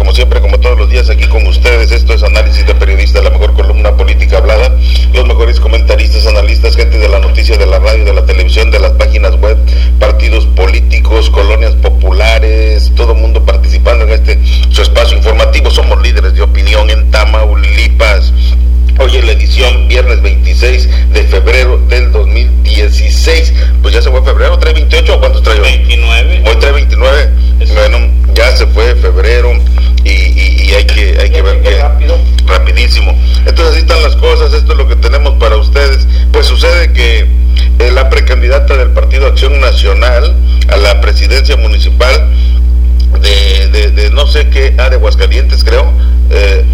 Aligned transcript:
como 0.00 0.14
siempre, 0.14 0.40
como 0.40 0.58
todos 0.58 0.78
los 0.78 0.88
días 0.88 1.10
aquí 1.10 1.26
con 1.26 1.46
ustedes. 1.46 1.92
Esto 1.92 2.14
es 2.14 2.22
Análisis 2.22 2.66
de 2.66 2.74
Periodista, 2.74 3.20
la 3.20 3.28
mejor 3.28 3.52
columna 3.52 3.94
política 3.98 4.38
hablada. 4.38 4.74
Los 5.12 5.26
mejores 5.26 5.60
comentaristas, 5.60 6.26
analistas, 6.26 6.74
gente 6.74 6.96
de 6.96 7.06
la 7.06 7.18
noticia, 7.18 7.58
de 7.58 7.66
la 7.66 7.78
radio, 7.78 8.06
de 8.06 8.14
la 8.14 8.24
televisión, 8.24 8.70
de 8.70 8.78
las 8.78 8.92
páginas 8.92 9.38
web, 9.42 9.58
partidos 9.98 10.46
políticos, 10.46 11.28
colonias 11.28 11.74
populares, 11.74 12.90
todo 12.96 13.14
mundo 13.14 13.44
participando 13.44 14.06
en 14.06 14.12
este 14.12 14.38
su 14.70 14.80
espacio 14.80 15.18
informativo. 15.18 15.70
Somos 15.70 16.00
líderes 16.00 16.32
de 16.32 16.40
opinión 16.40 16.88
en 16.88 17.10
Tamaulipas. 17.10 18.32
Hoy 19.00 19.16
en 19.16 19.26
la 19.26 19.32
edición 19.32 19.88
viernes 19.88 20.20
26 20.22 20.88
de 21.12 21.24
febrero 21.24 21.78
del 21.88 22.12
2016. 22.12 23.52
Pues 23.82 23.94
ya 23.94 24.02
se 24.02 24.10
fue 24.10 24.22
febrero, 24.22 24.58
trae 24.58 24.74
28 24.74 25.14
o 25.14 25.20
cuántos 25.20 25.42
trae 25.42 25.58
hoy? 25.60 25.68
29. 25.70 26.42
Hoy 26.46 26.56
trae 26.56 26.72
29. 26.72 27.30
Bueno, 27.74 27.98
ya 28.34 28.54
se 28.56 28.66
fue 28.66 28.94
febrero 28.96 29.52
y, 30.04 30.10
y- 30.10 30.66
y 30.68 30.74
hay 30.74 30.84
que, 30.84 31.18
hay 31.18 31.30
que 31.30 31.40
ver 31.42 31.62
que 31.62 31.78
rápido. 31.78 32.18
rapidísimo. 32.46 33.18
Entonces 33.46 33.68
así 33.68 33.78
están 33.80 34.02
las 34.02 34.16
cosas, 34.16 34.52
esto 34.52 34.72
es 34.72 34.78
lo 34.78 34.86
que 34.86 34.96
tenemos 34.96 35.34
para 35.40 35.56
ustedes. 35.56 36.06
Pues 36.32 36.46
sucede 36.46 36.92
que 36.92 37.20
eh, 37.78 37.90
la 37.92 38.10
precandidata 38.10 38.76
del 38.76 38.90
Partido 38.90 39.26
Acción 39.26 39.60
Nacional 39.60 40.34
a 40.68 40.76
la 40.76 41.00
presidencia 41.00 41.56
municipal 41.56 42.28
de, 43.22 43.68
de, 43.68 43.90
de 43.92 44.10
no 44.10 44.26
sé 44.26 44.48
qué, 44.50 44.74
ah, 44.78 44.88
de 44.90 44.96
Aguascalientes 44.96 45.64
creo, 45.64 45.90
eh, 46.30 46.64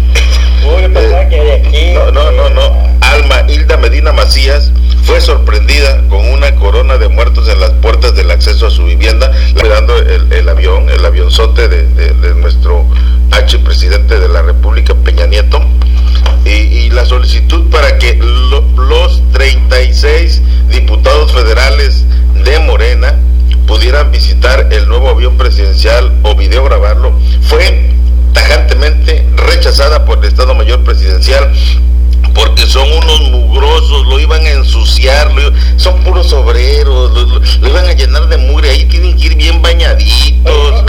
yo 0.79 0.93
pensaba 0.93 1.27
que 1.29 1.41
de 1.43 1.53
aquí. 1.53 1.91
no, 1.93 2.11
no, 2.11 2.31
no, 2.31 2.49
no. 2.49 2.97
Alma 3.01 3.43
Hilda 3.47 3.77
Medina 3.77 4.11
Macías 4.11 4.71
fue 5.03 5.21
sorprendida 5.21 6.01
con 6.09 6.27
una 6.27 6.55
corona 6.55 6.97
de 6.97 7.07
muertos 7.07 7.47
en 7.47 7.59
las 7.59 7.71
puertas 7.71 8.15
del 8.15 8.29
acceso 8.31 8.67
a 8.67 8.69
su 8.69 8.83
vivienda, 8.85 9.31
dando 9.69 9.97
el, 9.97 10.31
el 10.33 10.49
avión, 10.49 10.89
el 10.89 11.05
avionzote 11.05 11.67
de, 11.67 11.83
de- 11.87 12.13
de 12.13 12.35
nuestro 12.35 12.85
H 13.31 13.59
presidente 13.59 14.19
de 14.19 14.27
la 14.29 14.41
República, 14.41 14.93
Peña 14.95 15.25
Nieto, 15.27 15.61
y, 16.45 16.49
y 16.49 16.89
la 16.89 17.05
solicitud 17.05 17.69
para 17.69 17.97
que 17.97 18.15
lo- 18.15 18.61
los 18.77 19.21
36 19.31 20.41
diputados 20.69 21.31
federales 21.31 22.05
de 22.43 22.59
Morena 22.59 23.15
pudieran 23.65 24.11
visitar 24.11 24.67
el 24.71 24.87
nuevo 24.87 25.09
avión 25.09 25.37
presidencial 25.37 26.11
o 26.23 26.35
videograbarlo 26.35 27.13
fue 27.41 27.91
tajantemente 28.37 29.25
rechazada 29.35 30.05
por 30.05 30.19
el 30.19 30.25
Estado 30.25 30.53
Mayor 30.53 30.83
Presidencial 30.83 31.51
porque 32.35 32.67
son 32.67 32.87
unos 32.91 33.21
mugrosos, 33.31 34.05
lo 34.05 34.19
iban 34.19 34.45
a 34.45 34.51
ensuciar, 34.51 35.31
son 35.77 36.03
puros 36.03 36.31
obreros, 36.33 37.11
lo, 37.59 37.67
iban 37.67 37.87
a 37.87 37.93
llenar 37.93 38.27
de 38.27 38.37
mugre, 38.37 38.69
ahí 38.69 38.85
tienen 38.85 39.17
que 39.17 39.25
ir 39.25 39.35
bien 39.35 39.59
bañaditos. 39.59 40.85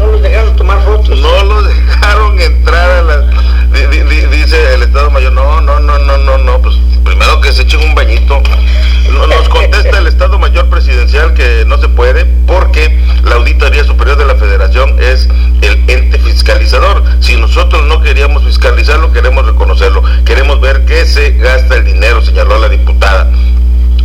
Nosotros 17.58 17.86
no 17.86 18.00
queríamos 18.00 18.44
fiscalizarlo, 18.44 19.12
queremos 19.12 19.44
reconocerlo. 19.44 20.00
Queremos 20.24 20.60
ver 20.60 20.84
qué 20.84 21.04
se 21.06 21.32
gasta 21.32 21.74
el 21.74 21.84
dinero, 21.84 22.22
señaló 22.22 22.56
la 22.58 22.68
diputada. 22.68 23.28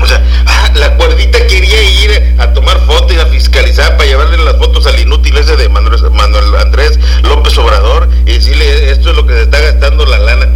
O 0.01 0.07
sea, 0.07 0.23
la 0.75 0.95
cuerdita 0.97 1.45
quería 1.45 1.83
ir 1.83 2.35
a 2.39 2.51
tomar 2.53 2.79
fotos 2.87 3.13
y 3.15 3.19
a 3.19 3.27
fiscalizar 3.27 3.95
para 3.95 4.09
llevarle 4.09 4.37
las 4.43 4.57
fotos 4.57 4.87
al 4.87 4.99
inútil 4.99 5.37
ese 5.37 5.55
de 5.55 5.69
Manuel, 5.69 6.01
Manuel 6.11 6.55
Andrés 6.55 6.99
López 7.21 7.55
Obrador 7.59 8.09
y 8.25 8.33
decirle 8.33 8.89
esto 8.89 9.11
es 9.11 9.15
lo 9.15 9.27
que 9.27 9.33
se 9.33 9.41
está 9.43 9.59
gastando 9.61 10.03
la 10.07 10.17
lana. 10.17 10.47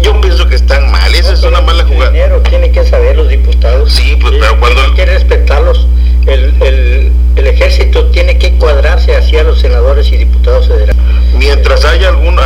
Yo 0.00 0.18
pienso 0.22 0.48
que 0.48 0.54
están 0.54 0.90
mal, 0.90 1.14
esa 1.14 1.34
es 1.34 1.42
una 1.42 1.60
mala 1.60 1.84
jugada. 1.84 2.10
dinero 2.10 2.40
tiene 2.40 2.72
que 2.72 2.84
saber 2.86 3.16
los 3.16 3.28
diputados. 3.28 3.92
Sí, 3.92 4.16
pues, 4.18 4.34
pero 4.40 4.58
cuando- 4.58 4.80
Hay 4.80 4.94
que 4.94 5.04
respetarlos. 5.04 5.86
El, 6.26 6.54
el, 6.62 7.12
el 7.36 7.46
ejército 7.46 8.06
tiene 8.06 8.38
que 8.38 8.52
cuadrarse 8.54 9.14
hacia 9.14 9.42
los 9.42 9.60
senadores 9.60 10.10
y 10.10 10.16
diputados 10.16 10.68
federales. 10.68 10.96
Mientras 11.34 11.84
haya 11.84 12.08
alguna 12.08 12.39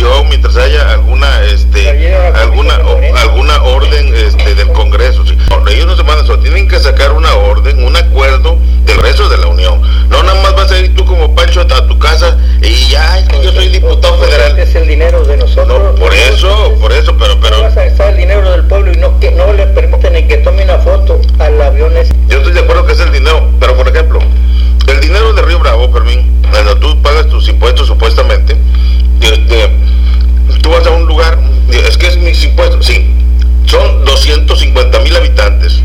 comisión, 0.00 0.28
mientras 0.28 0.56
haya 0.56 0.92
alguna 0.92 1.44
este 1.44 2.14
alguna 2.34 2.78
o- 2.86 3.16
alguna 3.16 3.62
orden 3.62 4.14
este 4.14 4.54
del 4.54 4.68
Congreso, 4.72 5.24
ellos 5.70 5.86
no 5.86 5.96
se 5.96 6.20
eso, 6.24 6.38
tienen 6.40 6.68
que 6.68 6.78
sacar 6.78 7.12
una 7.12 7.34
orden, 7.34 7.84
un 7.84 7.96
acuerdo 7.96 8.58
del 8.84 8.98
resto 8.98 9.28
de 9.28 9.38
la 9.38 9.46
Unión. 9.46 9.80
No 10.08 10.22
nada 10.22 10.40
más 10.42 10.54
vas 10.54 10.72
a 10.72 10.78
ir 10.78 10.94
tú 10.94 11.04
como 11.04 11.34
Pancho 11.34 11.60
a 11.60 11.86
tu 11.86 11.98
casa 11.98 12.36
y 12.62 12.88
ya 12.88 13.18
es 13.18 13.28
que 13.28 13.42
yo 13.42 13.52
soy 13.52 13.68
diputado 13.68 14.18
federal. 14.18 14.58
Es 14.58 14.74
el 14.74 14.88
dinero 14.88 15.24
de 15.24 15.36
nosotros. 15.36 15.66
No, 15.68 15.94
por 15.94 16.12
eso, 16.12 16.74
por 16.80 16.92
eso, 16.92 17.16
pero 17.16 17.34
¿Cómo 17.34 17.42
pero 17.42 17.62
vas 17.62 17.76
a 17.76 17.84
gastar 17.84 18.10
el 18.12 18.16
dinero 18.18 18.50
del 18.50 18.64
pueblo 18.64 18.92
y 18.92 18.96
no, 18.96 19.18
que, 19.20 19.30
no 19.30 19.52
le 19.52 19.66
permiten 19.68 20.12
ni 20.14 20.22
que 20.26 20.38
tome 20.38 20.64
una 20.64 20.78
foto 20.78 21.20
al 21.38 21.60
avión 21.60 21.96
ese? 21.96 22.12
Yo 22.28 22.38
estoy 22.38 22.52
de 22.52 22.60
acuerdo 22.60 22.86
que 22.86 22.92
es 22.92 23.00
el 23.00 23.12
dinero, 23.12 23.48
pero 23.60 23.76
por 23.76 23.88
ejemplo, 23.88 24.18
el 24.88 25.00
dinero 25.00 25.32
de 25.32 25.42
Río 25.42 25.58
Bravo, 25.60 25.90
Fermín, 25.92 26.42
cuando 26.50 26.76
tú 26.78 27.00
pagas 27.02 27.28
tus 27.28 27.48
impuestos 27.48 27.86
supuestamente, 27.86 28.56
este, 29.28 29.70
tú 30.62 30.70
vas 30.70 30.86
a 30.86 30.90
un 30.90 31.06
lugar, 31.06 31.38
es 31.70 31.96
que 31.96 32.06
es 32.08 32.16
mis 32.16 32.42
impuestos, 32.44 32.86
sí, 32.86 33.10
son 33.66 34.04
250 34.04 35.00
mil 35.00 35.16
habitantes. 35.16 35.80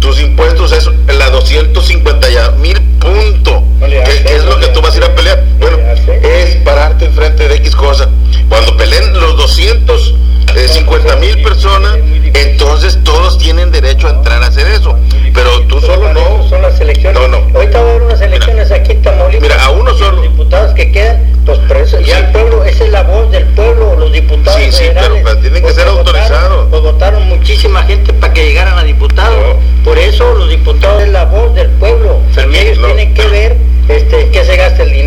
Tus 0.00 0.20
impuestos 0.20 0.72
es 0.72 0.88
la 1.16 1.30
250 1.30 2.30
ya, 2.30 2.50
mil 2.52 2.80
punto. 2.98 3.64
¿Qué, 3.80 4.36
es 4.36 4.44
lo 4.44 4.58
que 4.60 4.68
tú 4.68 4.80
vas 4.80 4.94
a 4.94 4.98
ir 4.98 5.04
a 5.04 5.14
pelear? 5.14 5.42
No 5.58 5.66
Bueno, 5.66 5.78
es 6.22 6.56
pararte 6.56 7.06
enfrente 7.06 7.48
de 7.48 7.56
X 7.56 7.74
cosa. 7.74 8.08
Cuando 8.48 8.76
peleen 8.76 9.12
los 9.14 9.36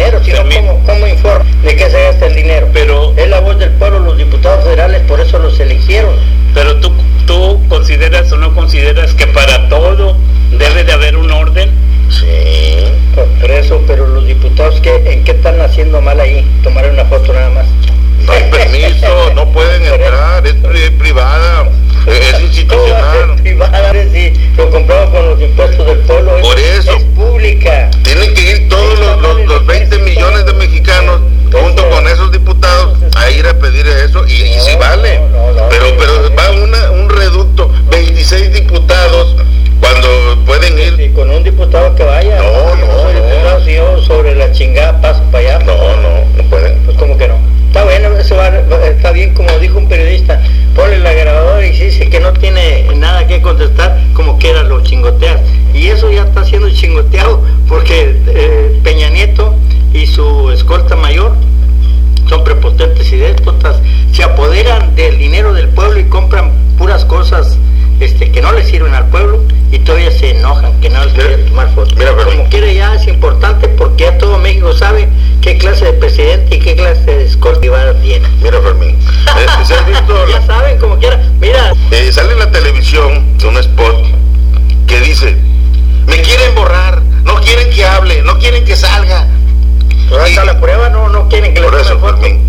dinero, 0.02 0.24
si 0.24 0.32
no, 0.32 0.38
Fermín. 0.38 0.68
¿cómo, 0.68 0.84
cómo 0.86 1.08
informa 1.08 1.46
de 1.64 1.76
qué 1.76 1.90
se 1.90 2.04
gasta 2.04 2.26
el 2.28 2.36
dinero? 2.36 2.68
Pero, 2.74 3.14
Es 3.18 3.28
la 3.30 3.40
voz 3.40 3.58
del 3.60 3.72
pueblo, 3.72 4.00
los 4.00 4.18
diputados 4.18 4.64
federales, 4.64 5.02
por 5.08 5.20
eso 5.20 5.40
los 5.40 5.60
eligieron. 5.60 6.16
pero 6.54 6.80
tú, 6.80 6.92
tú 7.26 7.62
consideras 7.70 8.32
o 8.32 8.38
no 8.38 8.54
consideras 8.54 9.14
que 9.14 9.28
para 9.28 9.70
todo 9.70 10.18
debe 10.52 10.84
de 10.84 10.92
haber 10.92 11.16
un 11.18 11.32
orden. 11.32 11.70
Sí. 12.10 12.26
Pues 13.16 13.28
por 13.40 13.52
eso, 13.52 13.82
pero 13.88 14.08
los 14.08 14.26
diputados, 14.26 14.80
¿qué, 14.82 14.96
¿en 15.06 15.24
qué 15.24 15.32
están 15.32 15.60
haciendo 15.62 16.02
mal 16.02 16.20
ahí? 16.20 16.46
Tomar 16.64 16.90
una 16.90 17.06
foto 17.06 17.34
nada 17.34 17.50
más. 17.50 17.66
No 18.26 18.34
hay 18.34 18.44
permiso, 18.52 19.32
no 19.34 19.52
pueden 19.52 19.82
entrar, 19.94 20.46
es 20.46 20.54
pri- 20.56 20.90
todavía 69.82 70.12
se 70.12 70.32
enojan 70.32 70.80
que 70.82 70.90
no 70.90 71.04
les 71.06 71.14
quieren 71.14 71.46
tomar 71.46 71.74
fotos. 71.74 71.96
mira. 71.96 72.14
Como 72.16 72.50
quiera 72.50 72.72
ya 72.72 72.96
es 72.96 73.08
importante 73.08 73.68
porque 73.70 74.06
ya 74.06 74.18
todo 74.18 74.38
México 74.38 74.74
sabe 74.74 75.08
qué 75.42 75.58
clase 75.58 75.86
de 75.86 75.94
presidente 75.94 76.56
y 76.56 76.60
qué 76.60 76.76
clase 76.76 77.06
de 77.06 77.26
escolta 77.26 77.62
tiene. 78.02 78.28
Mira, 78.42 78.62
Fermín. 78.62 78.98
eh, 79.00 79.46
¿se 79.66 79.74
has 79.74 79.86
visto 79.86 80.28
Ya 80.28 80.42
saben, 80.46 80.78
como 80.78 80.98
quiera. 80.98 81.22
Mira, 81.40 81.74
eh, 81.92 82.12
sale 82.12 82.34
en 82.34 82.40
la 82.40 82.52
televisión 82.52 83.26
un 83.48 83.58
spot 83.58 83.96
que 84.88 85.00
dice, 85.00 85.38
me 86.08 86.22
quieren 86.22 86.54
borrar, 86.56 87.02
no 87.24 87.36
quieren 87.42 87.70
que 87.70 87.86
hable, 87.86 88.22
no 88.24 88.38
quieren 88.40 88.66
que 88.66 88.76
salga. 88.76 89.28
Está 90.26 90.44
la 90.44 90.60
prueba, 90.60 90.90
no, 90.90 91.10
no 91.10 91.30
quieren 91.30 91.54
que 91.54 91.62
Por 91.62 91.74
les 91.74 91.84
eso. 91.84 92.00
Fermín. 92.00 92.42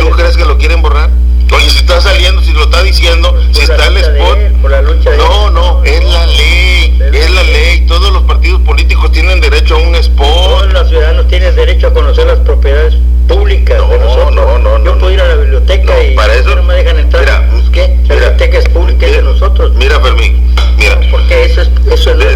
¿Tú 0.00 0.10
crees 0.10 0.36
que 0.36 0.44
lo 0.44 0.58
quieren 0.58 0.82
borrar? 0.82 1.10
Oye, 1.52 1.70
si 1.70 1.78
está 1.78 2.00
saliendo, 2.00 2.42
si 2.42 2.52
lo 2.52 2.64
está 2.64 2.82
diciendo, 2.82 3.34
si 3.52 3.62
está 3.62 3.86
el 3.86 3.96
spot. 3.98 4.38
él, 4.38 4.52
por 4.60 4.70
la 4.70 4.82
lucha 4.82 5.10
de 5.10 5.16
No, 5.16 5.50
no, 5.50 5.82
es 5.84 6.04
la 6.04 6.26
ley, 6.26 6.98
es 7.12 7.30
la 7.30 7.42
ley. 7.44 7.80
Todos 7.86 8.12
los 8.12 8.22
partidos 8.24 8.60
políticos 8.62 9.10
tienen 9.12 9.40
derecho 9.40 9.76
a 9.76 9.78
un 9.78 9.92
Todos 9.92 10.06
spot. 10.06 10.72
los 10.72 10.88
ciudadanos 10.88 11.28
tienen 11.28 11.54
derecho 11.54 11.86
a 11.88 11.92
conocer 11.94 12.26
las 12.26 12.38
propiedades 12.40 12.94
públicas 13.28 13.80
de 13.80 13.98
No, 13.98 14.04
nosotros. 14.04 14.34
no, 14.34 14.58
no, 14.58 14.70
Yo 14.84 14.92
no, 14.94 14.98
puedo 14.98 15.12
ir 15.12 15.20
a 15.20 15.28
la 15.28 15.34
biblioteca 15.36 15.94
No, 15.94 16.02
y 16.02 16.14
para 16.14 16.34
eso- 16.34 16.54
no 16.56 16.62
me 16.62 16.74
dejan 16.74 16.98
entrar. 16.98 17.22
Mira, 17.24 17.48
¿qué? 17.72 17.80
La 17.88 18.14
mira, 18.14 18.14
biblioteca 18.30 18.58
es 18.58 18.68
pública, 18.68 19.06
es 19.06 19.12
de 19.12 19.18
mira, 19.22 19.32
nosotros. 19.32 19.74
Mira, 19.76 20.00
Fermín, 20.00 20.54
mira. 20.78 21.00
Porque 21.10 21.44
eso 21.44 21.62
es, 21.62 21.70
eso 21.90 22.10
es 22.10 22.18
De- 22.18 22.35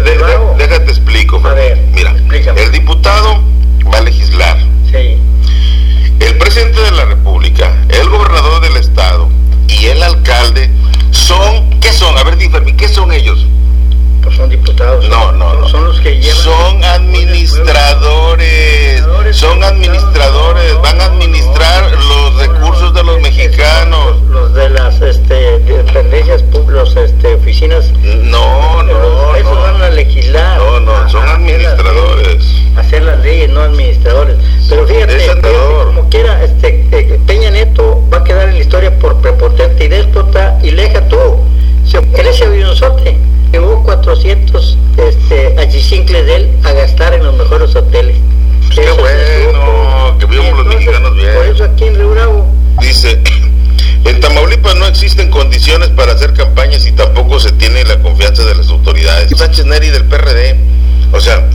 di, 12.91 12.91
Fermín, 12.91 12.91
¿qué 12.91 12.93
son 12.93 13.11
ellos? 13.11 13.45
Pues 14.23 14.35
son 14.35 14.49
diputados. 14.49 15.07
No, 15.09 15.31
no, 15.31 15.51
son, 15.51 15.61
no. 15.61 15.67
son 15.67 15.85
los 15.85 15.99
que 16.01 16.19
llevan. 16.19 16.37
Son 16.37 16.83
administradores, 16.83 19.03
son 19.31 19.63
administradores, 19.63 20.79
van 20.81 21.01
a 21.01 21.05
administrar 21.05 21.91
los 21.91 22.37
recursos 22.37 22.93
de 22.93 23.03
los 23.03 23.19
mexicanos. 23.21 24.21
Los, 24.29 24.29
los 24.29 24.53
de 24.53 24.69
las 24.69 25.01
este, 25.01 25.59
dependencias 25.59 26.43
públicas, 26.43 26.95
este, 26.95 27.33
oficinas. 27.35 27.91
No, 28.03 28.83
no, 28.83 29.35
Esos 29.35 29.57
van 29.57 29.81
a 29.81 29.89
legislar. 29.89 30.59
No, 30.59 30.79
no, 30.81 31.09
son 31.09 31.27
a 31.27 31.35
hacer 31.35 31.61
las 31.61 31.73
administradores. 31.73 32.45
Hacer 32.77 33.03
las 33.03 33.19
leyes, 33.19 33.49
no 33.49 33.61
administradores. 33.61 34.37
Pero 34.69 34.87
fíjate, 34.87 35.19
fíjate, 35.19 35.49
como 35.85 36.09
quiera, 36.09 36.43
este, 36.43 36.87
eh, 36.91 37.19
Peña 37.25 37.49
Neto 37.49 38.03
va 38.13 38.17
a 38.17 38.23
quedar 38.23 38.49
en 38.49 38.55
la 38.55 38.61
historia 38.61 38.93
por 38.99 39.19
prepotente 39.21 39.85
y 39.85 39.87
déspota 39.87 40.59
y 40.61 40.71
leja 40.71 41.07
tú. 41.07 41.17
Se, 41.91 41.97
en 41.97 42.25
ese 42.25 42.45
avionzote 42.45 43.17
llevó 43.51 43.83
400 43.83 44.77
este, 44.95 45.55
achichincles 45.59 46.25
de 46.25 46.35
él 46.35 46.49
a 46.63 46.71
gastar 46.71 47.13
en 47.13 47.23
los 47.23 47.35
mejores 47.35 47.75
hoteles. 47.75 48.15
Qué 48.73 48.81
Eso 48.81 48.95
se 48.95 49.01
bueno, 49.01 50.17
que 50.17 50.25
vivamos 50.25 50.53
Y 50.53 50.55
los 50.55 50.65
mexicanos 50.67 51.15
bien. 51.15 51.33
Por 51.33 51.45
eso 51.47 51.63
aquí 51.65 51.83
en 51.83 51.95
Río 51.95 52.11
Bravo 52.11 52.61
Dice, 52.79 53.19
en 54.05 54.19
Tamaulipas 54.21 54.75
no 54.75 54.87
existen 54.87 55.29
condiciones 55.29 55.89
para 55.89 56.13
hacer 56.13 56.33
campañas 56.33 56.85
y 56.85 56.93
tampoco 56.93 57.39
se 57.39 57.51
tiene 57.51 57.83
la 57.83 57.99
confianza 58.01 58.45
de 58.45 58.55
las 58.55 58.69
autoridades. 58.69 59.31
Sánchez 59.37 59.65
Neri 59.65 59.89
del 59.89 60.05
PRD, 60.05 60.55
o 61.11 61.19
sea, 61.19 61.45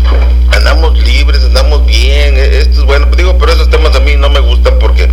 andamos 0.53 0.99
libres, 0.99 1.43
andamos 1.45 1.87
bien, 1.87 2.37
eh, 2.37 2.59
esto 2.61 2.81
es 2.81 2.87
bueno, 2.87 3.07
digo, 3.17 3.39
pero 3.39 3.53
esos 3.53 3.71
temas 3.71 3.97
a 3.97 4.01
mí 4.01 4.17
no 4.17 4.29
me 4.29 4.41
gustan 4.41 4.79
porque 4.79 5.09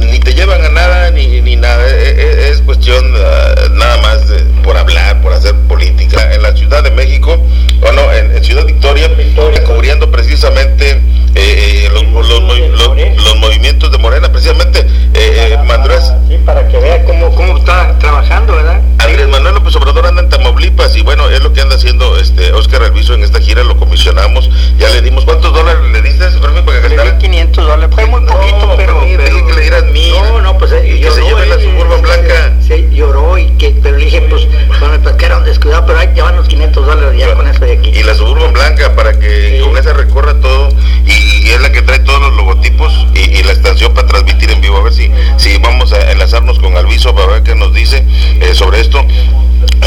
ni 0.00 0.18
te 0.20 0.34
llevan 0.34 0.64
a 0.64 0.68
nada 0.68 1.10
ni, 1.10 1.40
ni 1.40 1.56
nada, 1.56 1.84
eh, 1.88 2.14
eh, 2.16 2.50
es 2.52 2.62
cuestión 2.62 3.04
ah, 3.16 3.54
nada 3.72 3.96
más 3.98 4.28
de- 4.28 4.44
por 4.62 4.76
hablar, 4.76 5.20
por 5.22 5.32
hacer 5.32 5.54
política. 5.68 6.32
En 6.34 6.42
la 6.42 6.54
Ciudad 6.54 6.82
de 6.82 6.90
México, 6.90 7.40
o 7.82 7.92
no, 7.92 8.12
en, 8.12 8.34
en 8.36 8.44
Ciudad 8.44 8.64
Victoria, 8.64 9.08
Victoria. 9.08 9.64
cubriendo 9.64 10.10
precisamente 10.10 10.90
eh, 10.90 11.00
eh, 11.34 11.90
los, 11.92 12.02
los 12.28 12.42
movi- 12.42 12.68
los- 12.70 13.24
los 13.24 13.36
movimientos 13.38 13.90
de 13.92 13.98
Morena, 13.98 14.30
precisamente 14.30 14.86
eh, 15.14 15.56
para, 15.66 15.74
Andrés, 15.74 16.00
para- 16.00 16.18
sí, 16.28 16.38
para 16.44 16.68
que 16.68 16.78
vea 16.78 17.04
cómo, 17.04 17.34
cómo 17.34 17.56
está 17.58 17.98
trabajando, 17.98 18.54
¿verdad? 18.56 18.80
Andrés 18.98 19.28
Manuel 19.28 19.54
López 19.54 19.74
Obrador 19.76 20.06
anda 20.06 20.22
en 20.22 20.28
Tamaulipas 20.28 20.96
y 20.96 21.02
bueno, 21.02 21.28
es 21.30 21.40
lo 21.42 21.52
que 21.52 21.60
anda 21.60 21.76
haciendo 21.76 22.18
este 22.18 22.52
Oscar 22.52 22.82
Alviso 22.82 23.14
en 23.14 23.22
esta 23.22 23.40
gira, 23.40 23.62
lo 23.62 23.76
comisionamos, 23.76 24.50
ya 24.78 24.88
le 24.90 25.00
dimos, 25.02 25.24
¿cuántos 25.24 25.52
dólares 25.52 25.80
le 25.92 26.02
diste, 26.02 26.24
enlazarnos 46.28 46.58
con 46.58 46.76
Alviso 46.76 47.14
para 47.14 47.26
ver 47.32 47.42
qué 47.42 47.54
nos 47.54 47.72
dice 47.72 48.04
eh, 48.42 48.54
sobre 48.54 48.80
esto. 48.80 49.02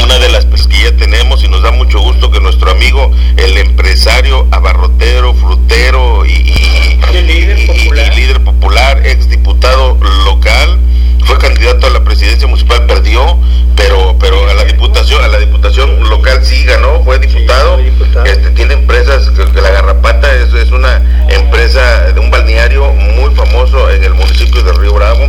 Una 0.02 0.18
de 0.18 0.28
las 0.28 0.44
que 0.46 0.82
ya 0.82 0.96
tenemos 0.96 1.44
y 1.44 1.48
nos 1.48 1.62
da 1.62 1.70
mucho 1.70 2.00
gusto 2.00 2.32
que 2.32 2.40
nuestro 2.40 2.70
amigo, 2.72 3.12
el 3.36 3.56
empresario 3.58 4.48
abarrotero, 4.50 5.34
frutero 5.34 6.26
y, 6.26 6.30
y- 6.32 6.98
Y 7.12 7.16
el 7.16 7.26
líder 7.28 7.58
y- 7.60 7.66
popular. 7.66 8.16
líder 8.16 8.40
popular, 8.44 9.06
ex 9.06 9.28
diputado 9.28 9.96
local, 10.24 10.78
fue 11.26 11.38
candidato 11.38 11.86
a 11.86 11.90
la 11.90 12.02
presidencia 12.02 12.48
municipal, 12.48 12.86
perdió, 12.86 13.38
pero 13.76 14.16
pero 14.18 14.48
a 14.50 14.54
la 14.54 14.64
diputación, 14.64 15.22
a 15.22 15.28
la 15.28 15.38
diputación 15.38 16.08
local 16.10 16.40
sí 16.44 16.64
ganó, 16.64 17.04
fue 17.04 17.18
diputado. 17.20 17.78
Este 18.24 18.50
tiene 18.50 18.74
empresas, 18.74 19.30
que 19.30 19.60
la 19.60 19.70
Garrapata 19.70 20.34
es, 20.34 20.52
es 20.54 20.70
una 20.72 21.00
empresa 21.28 22.12
de 22.12 22.18
un 22.18 22.30
balneario 22.32 22.92
muy 22.92 23.32
famoso 23.34 23.88
en 23.90 24.02
el 24.02 24.14
municipio 24.14 24.62
de 24.62 24.72
Río 24.72 24.94
Bravo. 24.94 25.24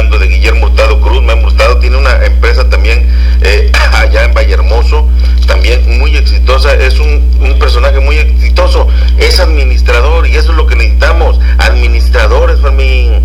De 0.00 0.28
Guillermo 0.28 0.66
Hurtado 0.66 0.98
Cruz, 1.02 1.22
Memo 1.22 1.46
Hurtado 1.46 1.76
tiene 1.78 1.98
una 1.98 2.24
empresa 2.24 2.68
también 2.70 3.06
eh, 3.42 3.70
allá 3.92 4.24
en 4.24 4.32
Vallehermoso, 4.32 5.06
también 5.46 5.98
muy 5.98 6.16
exitosa, 6.16 6.74
es 6.74 6.98
un, 6.98 7.30
un 7.38 7.58
personaje 7.58 8.00
muy 8.00 8.16
exitoso, 8.16 8.88
es 9.18 9.38
administrador 9.38 10.26
y 10.26 10.36
eso 10.36 10.52
es 10.52 10.56
lo 10.56 10.66
que 10.66 10.74
necesitamos, 10.74 11.38
administradores, 11.58 12.60
Fermín. 12.60 13.20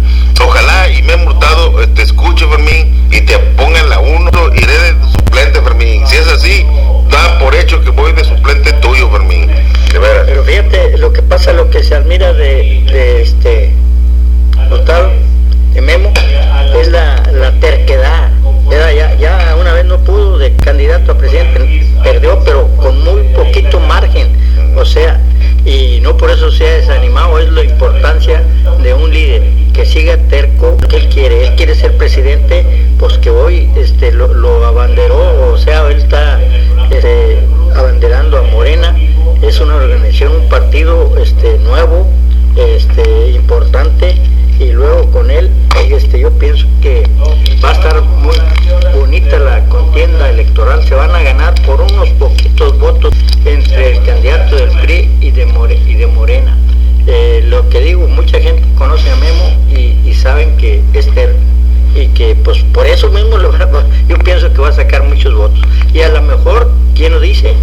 Ojalá 0.46 0.90
y 0.90 1.02
Memo 1.02 1.32
Hurtado 1.32 1.82
eh, 1.82 1.88
te 1.88 2.02
escuche, 2.02 2.46
Fermín, 2.46 3.08
y 3.10 3.22
te 3.22 3.40
ponga 3.56 3.80
en 3.80 3.90
la 3.90 4.00
uno, 4.00 4.30
iré 4.54 4.78
de 4.78 4.96
suplente, 5.14 5.62
Fermín. 5.62 6.06
Si 6.06 6.18
es 6.18 6.28
así, 6.28 6.66
da 7.10 7.40
por 7.40 7.56
hecho 7.56 7.82
que 7.82 7.90
voy 7.90 8.12
de 8.12 8.26
suplente 8.26 8.74
tuyo, 8.74 9.10
Fermín. 9.10 9.48
De. 9.48 10.00
Pero 10.26 10.44
fíjate, 10.44 10.98
lo 10.98 11.14
que 11.14 11.22
pasa, 11.22 11.54
lo 11.54 11.70
que 11.70 11.82
se 11.84 11.96
admira 11.96 12.34
de, 12.34 12.84
de 12.92 13.22
este 13.22 13.74
Hurtado, 14.70 15.12
Memo, 15.82 16.12
es 16.80 16.90
la, 16.90 17.24
terquedad. 17.60 18.32
Ya, 19.20 19.56
una 19.60 19.74
vez 19.74 19.86
no 19.86 19.98
pudo 20.00 20.38
de 20.38 20.56
candidato 20.58 21.14
a 21.14 21.18
presidente, 21.18 21.86
perdió, 22.04 22.40
pero 22.44 22.68
con 22.78 23.04
muy 23.04 23.24
poquito 23.36 23.80
margen. 23.80 24.28
O 24.76 24.86
sea, 24.86 25.20
y 25.66 26.00
no 26.02 26.16
por 26.18 26.30
eso 26.30 26.52
se 26.52 26.68
ha 26.68 26.74
desanimado, 26.76 27.40
es 27.40 27.52
la 27.52 27.64
importancia 27.64 28.44
de 28.82 28.94
un 28.94 29.12
líder 29.12 29.44
que 29.74 29.86
siga 29.86 30.18
terco 30.30 30.78
que 30.90 30.98
él 30.98 31.10
quiere. 31.10 31.48
Él 31.48 31.56
quiere 31.56 31.76
ser 31.76 31.98
presidente, 31.98 32.66
pues 33.00 33.18
que 33.18 33.30
hoy 33.30 33.70
este, 33.76 34.12
lo, 34.12 34.34
lo 34.34 34.66
abanderó, 34.66 35.52
o 35.52 35.58
sea, 35.58 35.88
él 35.88 35.98
está 35.98 36.40
este, 36.92 37.40
abanderando 37.76 38.38
a 38.38 38.44
Morena. 38.44 38.96
Es 39.42 39.60
una 39.60 39.76
organización, 39.76 40.36
un 40.36 40.50
partido 40.50 41.18
este, 41.18 41.58
nuevo, 41.60 42.08
este, 42.56 43.30
importante, 43.30 44.16
y 44.60 44.72
luego 44.72 45.10
con 45.12 45.30
él, 45.32 45.50
este, 45.90 46.20
yo 46.20 46.32
pienso 46.38 46.66
que 46.82 47.04
va 47.64 47.70
a 47.70 47.74
estar 47.74 48.02
muy 48.02 48.36
bonita 48.94 49.38
la 49.40 49.66
contienda 49.66 50.30
electoral. 50.30 50.84
Se 50.88 50.96
van 50.96 51.14
a 51.14 51.22
ganar 51.22 51.54
por 51.66 51.82
unos 51.82 52.10
poquitos 52.12 52.78
votos 52.80 53.14
entre 53.46 53.98
el 53.98 54.04
candidato 54.04 54.56
del 54.56 54.70
PRI 54.82 55.10
y 55.22 55.32
de, 55.32 55.46
More- 55.46 55.80
y 55.88 55.94
de 55.96 56.08
Morena. 56.08 56.58
Eh, 57.08 57.44
lo 57.48 57.68
que 57.70 57.82
digo, 57.82 58.08
mucha 58.08 58.40
gente 58.40 58.64
conoce 58.78 59.10
a 59.12 59.16
Memo 59.18 59.52
y, 59.70 59.98
y 60.10 60.14
saben 60.16 60.56
que 60.58 60.82
es 60.94 61.08
terco 61.14 61.38
y 61.96 62.08
que 62.08 62.36
pues 62.36 62.58
por 62.74 62.86
eso 62.88 63.10
mismo 63.10 63.38
lo 63.38 63.52
yo 64.10 64.18
pienso 64.20 64.52
que 64.52 64.60
va 64.62 64.68
a 64.70 64.74
sacar 64.74 65.04
muchos 65.04 65.34
votos 65.34 65.60
y 65.94 66.02
a 66.02 66.10
lo 66.10 66.22
mejor 66.24 66.70
quién 66.94 67.14
lo 67.14 67.20
dice 67.22 67.54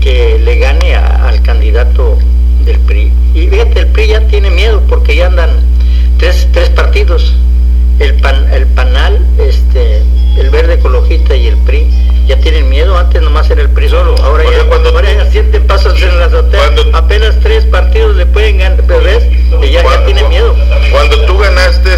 que 0.00 0.40
le 0.40 0.56
gane 0.58 0.96
al 0.96 1.40
candidato 1.42 2.18
del 2.64 2.80
PRI 2.80 3.12
y 3.34 3.46
fíjate 3.46 3.80
el 3.80 3.86
PRI 3.88 4.06
ya 4.08 4.20
tiene 4.26 4.50
miedo 4.50 4.82
porque 4.88 5.14
ya 5.14 5.26
andan 5.28 5.50
tres, 6.18 6.48
tres 6.52 6.70
partidos. 6.70 7.34
El 7.98 8.14
pan, 8.20 8.46
el 8.52 8.66
panal 8.66 9.24
este 9.38 10.02
el 10.38 10.50
verde 10.50 10.74
ecologista 10.74 11.34
y 11.34 11.46
el 11.46 11.56
PRI 11.56 11.86
ya 12.26 12.36
tienen 12.38 12.68
miedo 12.68 12.94
antes 12.98 13.22
nomás 13.22 13.48
era 13.48 13.62
el 13.62 13.70
PRI 13.70 13.88
solo 13.88 14.14
ahora 14.22 14.44
O 14.44 14.48
sea, 14.50 14.58
ya 14.58 14.64
cuando 14.68 14.90
ahora 14.90 15.10
ya 15.14 15.30
sienten 15.30 15.66
pasos 15.66 15.94
en 16.02 16.18
la 16.18 16.26
azotea 16.26 16.70
apenas 16.92 17.40
tres 17.40 17.64
partidos 17.64 18.16
le 18.16 18.26
pueden 18.26 18.58
ganar 18.58 18.82
pero 18.86 19.00
ves 19.02 19.24
y 19.62 19.70
ya, 19.70 19.80
ya 19.80 19.82
Cuando- 19.82 20.04
tienen 20.04 20.28
miedo. 20.28 20.54
Cuando 20.90 21.24
tú 21.24 21.38
ganaste 21.38 21.96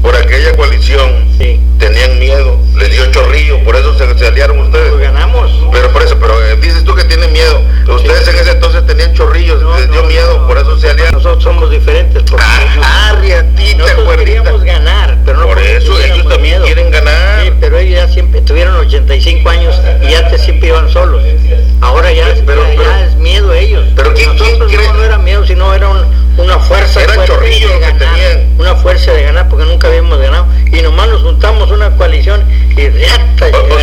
por 0.00 0.14
aquella 0.14 0.54
coalición, 0.54 1.10
sí. 1.38 1.58
tenían 1.80 2.20
miedo, 2.20 2.56
les 2.76 2.90
dio 2.90 3.10
chorrillo, 3.10 3.62
por 3.64 3.76
eso 3.76 3.96
se, 3.96 4.18
se 4.18 4.26
aliaron 4.26 4.58
ustedes. 4.58 4.90
Pues 4.90 5.02
ganamos. 5.02 5.50
Pero 5.72 5.92
por 5.92 6.02
eso, 6.02 6.18
pero 6.18 6.42
eh, 6.44 6.56
dices 6.56 6.84
tú 6.84 6.94
que 6.94 7.04
tienen 7.04 7.32
miedo. 7.32 7.62
Ustedes 7.88 8.28
en 8.28 8.36
ese 8.36 8.50
entonces 8.52 8.86
tenían 8.86 9.14
chorrillos, 9.14 9.62
les 9.78 9.90
dio 9.90 10.02
miedo, 10.04 10.46
por 10.46 10.58
eso 10.58 10.78
se 10.78 10.90
aliaron. 10.90 11.14
Nosotros 11.14 11.42
somos 11.42 11.70
diferentes. 11.70 12.22
Porque 12.22 12.44
ah, 12.46 12.82
ah 12.82 13.06
queríamos 14.16 14.64
ganar, 14.64 15.18
pero 15.24 15.38
no 15.38 15.46
por 15.46 15.58
eso 15.58 16.00
ellos 16.00 16.28
también 16.28 16.40
miedo. 16.42 16.64
quieren 16.64 16.90
ganar. 16.90 17.52
Pero 17.60 17.78
ellos 17.78 18.00
ya 18.00 18.08
siempre 18.08 18.40
tuvieron 18.42 18.76
85 18.76 19.48
años 19.48 19.80
y 20.02 20.14
antes 20.14 20.42
siempre 20.42 20.68
iban 20.68 20.90
solos. 20.90 21.22
Ahora 21.80 22.12
ya, 22.12 22.34
pero, 22.44 22.62
ya, 22.74 23.06
es 23.06 23.14
miedo 23.16 23.52
ellos. 23.52 23.84
Pero 23.94 24.14
¿quién, 24.14 24.36
Nosotros 24.36 24.72
no, 24.94 25.04
era 25.04 25.18
miedo, 25.18 25.46
sino 25.46 25.72
era 25.74 25.88
una 26.36 26.58
fuerza 26.58 27.02
era 27.02 27.24
chorrillo 27.24 27.68
de 27.68 27.78
ganar, 27.78 27.98
que 27.98 28.04
tenían. 28.04 28.54
una 28.58 28.74
fuerza 28.74 29.12
de 29.12 29.22
ganar 29.22 29.48
porque 29.48 29.64
nunca 29.64 29.88
habíamos 29.88 30.18
ganado 30.18 30.46
y 30.70 30.82
nomás 30.82 31.08
nos 31.08 31.22
juntamos 31.22 31.70
una 31.70 31.96
coalición 31.96 32.44
ganamos. 32.74 33.66
mira, 33.68 33.75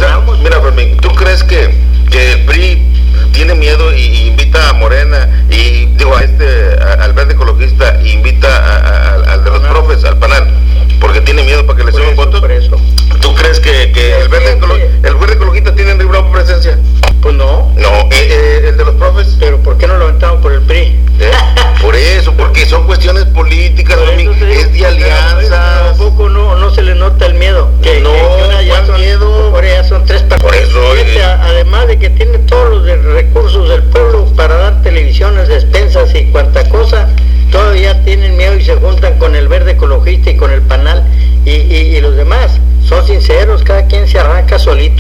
quien 44.53 44.92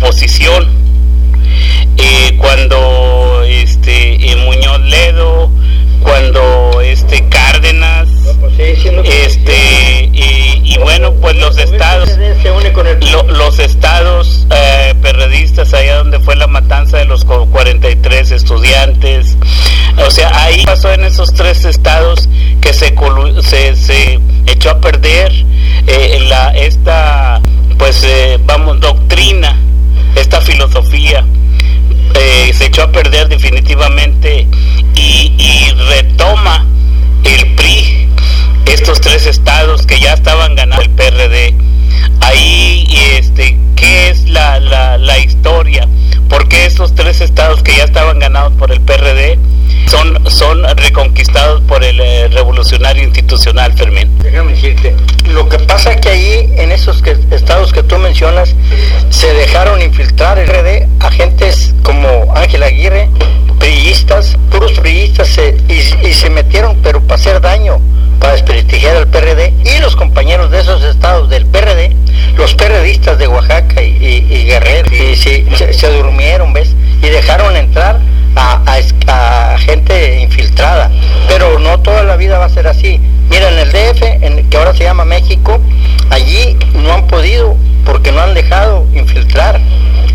oposición, 0.00 0.66
eh, 1.98 2.34
cuando 2.38 3.42
este 3.46 4.30
eh, 4.32 4.36
Muñoz 4.36 4.80
Ledo, 4.80 5.50
cuando 6.02 6.80
este 6.80 7.28
Cárdenas, 7.28 8.08
pues 8.40 8.54
este 9.04 10.08
y, 10.12 10.62
y 10.64 10.78
bueno 10.78 11.12
pues 11.20 11.36
los 11.36 11.58
estados 11.58 12.08
lo- 13.12 13.24
los 13.30 13.58
estados 13.58 14.46
eh, 14.50 14.94
perredistas 15.02 15.74
allá 15.74 15.96
donde 15.98 16.18
fue 16.20 16.34
la 16.36 16.46
matanza 16.46 16.96
de 16.96 17.04
los 17.04 17.24
co- 17.26 17.46
43 17.50 18.30
estudiantes. 18.30 19.36
O 20.06 20.10
sea 20.10 20.30
ahí 20.44 20.64
pasó 20.64 20.90
en 20.92 21.04
esos 21.04 21.34
tres 21.34 21.66
estados 21.66 22.26
que 22.62 22.72
se 22.72 22.94
se, 23.42 23.76
se 23.76 24.18
echó 24.46 24.70
a 24.70 24.80
perder 24.80 25.30
eh, 25.86 26.18
la 26.28 26.48
esta 26.56 27.40
pues 27.78 28.02
eh, 28.04 28.38
vamos 28.46 28.80
doctrina 28.80 29.58
esta 30.16 30.40
filosofía 30.40 31.24
eh, 32.14 32.52
se 32.54 32.66
echó 32.66 32.82
a 32.82 32.92
perder 32.92 33.28
definitivamente 33.28 34.46
y, 34.94 35.32
y 35.38 35.70
retoma 35.88 36.66
el 37.24 37.54
PRI 37.54 38.08
estos 38.66 39.00
tres 39.00 39.26
estados 39.26 39.86
que 39.86 39.98
ya 39.98 40.12
estaban 40.14 40.54
ganando 40.54 40.82
el 40.82 40.90
PRD 40.90 41.54
ahí 42.20 42.86
este 43.16 43.58
qué 43.76 44.10
es 44.10 44.28
la, 44.28 44.60
la, 44.60 44.98
la 44.98 45.18
historia 45.18 45.88
por 46.28 46.48
qué 46.48 46.66
estos 46.66 46.94
tres 46.94 47.20
estados 47.20 47.62
que 47.62 47.76
ya 47.76 47.84
estaban 47.84 48.18
ganados 48.18 48.52
por 48.54 48.70
el 48.70 48.80
PRD 48.80 49.38
son 49.88 50.30
son 50.30 50.64
reconquistados 50.76 51.62
por 51.62 51.82
el 51.82 52.00
eh, 52.00 52.28
revolucionario 52.28 53.02
institucional 53.02 53.72
Fermín 53.72 54.10
Déjame 54.22 54.52
decirte, 54.52 54.94
lo 55.32 55.48
que 55.48 55.58
pasa 55.60 55.92
es 55.92 56.00
que 56.00 56.08
ahí, 56.08 56.52
en 56.56 56.72
esos 56.72 57.02
que- 57.02 57.16
estados 57.30 57.72
que 57.72 57.82
tú 57.82 57.98
mencionas, 57.98 58.54
se 59.10 59.32
dejaron 59.34 59.80
infiltrar 59.82 60.38
el 60.38 60.48
RD 60.48 60.88
agentes 61.00 61.74
como 61.82 62.32
Ángel 62.34 62.62
Aguirre, 62.62 63.08
priistas, 63.58 64.36
puros 64.50 64.72
priistas, 64.72 65.28
se- 65.28 65.56
y, 65.68 66.12
se 66.12 66.30
metieron, 66.30 66.76
pero 66.82 67.00
para 67.00 67.20
hacer 67.20 67.40
daño, 67.40 67.78
para 68.18 68.32
desprestigiar 68.34 68.96
al 68.96 69.06
PRD, 69.08 69.52
y 69.64 69.78
los 69.80 69.96
compañeros 69.96 70.50
de 70.50 70.60
esos 70.60 70.82
estados 70.82 71.28
del 71.28 71.46
PRD, 71.46 71.94
los 72.36 72.54
PRDistas 72.54 73.18
de 73.18 73.28
Oaxaca 73.28 73.82
y, 73.82 74.44
Guerrero, 74.46 74.90
y 74.94 75.14
se, 75.16 75.72
se 75.72 75.88
durmieron, 75.92 76.52
¿ves? 76.52 76.74
Y 77.02 77.08
dejaron 77.08 77.56
entrar 77.56 77.98
a, 78.36 78.62
a 78.66 78.80
a 79.52 79.58
gente 79.58 80.20
infiltrada, 80.20 80.90
pero 81.28 81.58
no 81.58 81.80
toda 81.80 82.04
la 82.04 82.16
vida 82.16 82.38
va 82.38 82.44
a 82.46 82.48
ser 82.48 82.66
así. 82.68 83.00
Mira, 83.30 83.48
en 83.48 83.58
el 83.58 83.70
DF, 83.70 84.02
en, 84.22 84.48
que 84.50 84.56
ahora 84.56 84.74
se 84.74 84.84
llama 84.84 85.04
México, 85.04 85.60
allí 86.10 86.56
no 86.74 86.92
han 86.92 87.06
podido 87.06 87.56
porque 87.84 88.12
no 88.12 88.20
han 88.20 88.34
dejado 88.34 88.86
infiltrar 88.94 89.60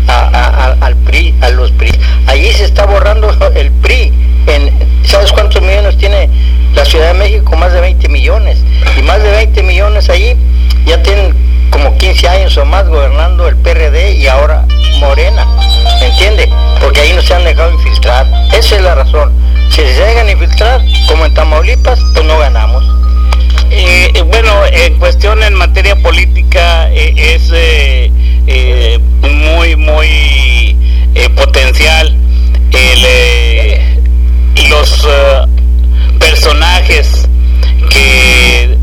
a, 0.06 0.12
a- 0.12 0.66
a- 0.66 0.76
al 0.86 0.94
PRI, 0.96 1.34
a 1.40 1.48
los 1.50 1.70
PRI. 1.72 1.90
Allí 2.26 2.52
se 2.52 2.64
está 2.64 2.86
borrando 2.86 3.30
el 3.54 3.70
PRI. 3.72 4.12
En, 4.46 4.70
¿Sabes 5.04 5.32
cuántos 5.32 5.62
millones 5.62 5.96
tiene 5.98 6.28
la 6.74 6.84
Ciudad 6.84 7.08
de 7.12 7.14
México? 7.18 7.56
Más 7.56 7.72
de 7.72 7.80
20 7.80 8.08
millones. 8.08 8.58
Y 8.96 9.02
más 9.02 9.22
de 9.22 9.30
20 9.30 9.62
millones 9.62 10.08
allí 10.10 10.36
ya 10.84 11.02
tienen 11.02 11.34
como 11.70 11.96
15 11.96 12.28
años 12.28 12.56
o 12.58 12.64
más 12.64 12.86
gobernando 12.88 13.48
el 13.48 13.56
PRD 13.56 14.12
y 14.16 14.26
ahora 14.28 14.64
Morena. 15.00 15.46
¿Me 16.00 16.06
entiende? 16.08 16.48
Porque 16.80 17.00
ahí 17.00 17.12
no 17.12 17.22
se 17.22 17.34
han 17.34 17.44
dejado 17.44 17.72
infiltrar. 17.72 18.26
Esa 18.52 18.76
es 18.76 18.82
la 18.82 18.94
razón. 18.94 19.32
Si 19.70 19.76
se 19.82 20.00
dejan 20.04 20.28
infiltrar, 20.28 20.80
como 21.08 21.24
en 21.26 21.34
Tamaulipas, 21.34 21.98
pues 22.14 22.24
no 22.24 22.38
ganamos. 22.38 22.84
Eh, 23.70 24.12
eh, 24.14 24.22
bueno, 24.22 24.64
en 24.66 24.98
cuestión 24.98 25.42
en 25.42 25.54
materia 25.54 25.96
política 25.96 26.90
eh, 26.92 27.14
es 27.16 27.50
eh, 27.52 28.98
muy, 29.22 29.76
muy 29.76 30.76
potencial 31.34 32.16
el, 32.72 33.80
los 34.68 35.08
personajes 36.18 37.28
que, 37.90 38.76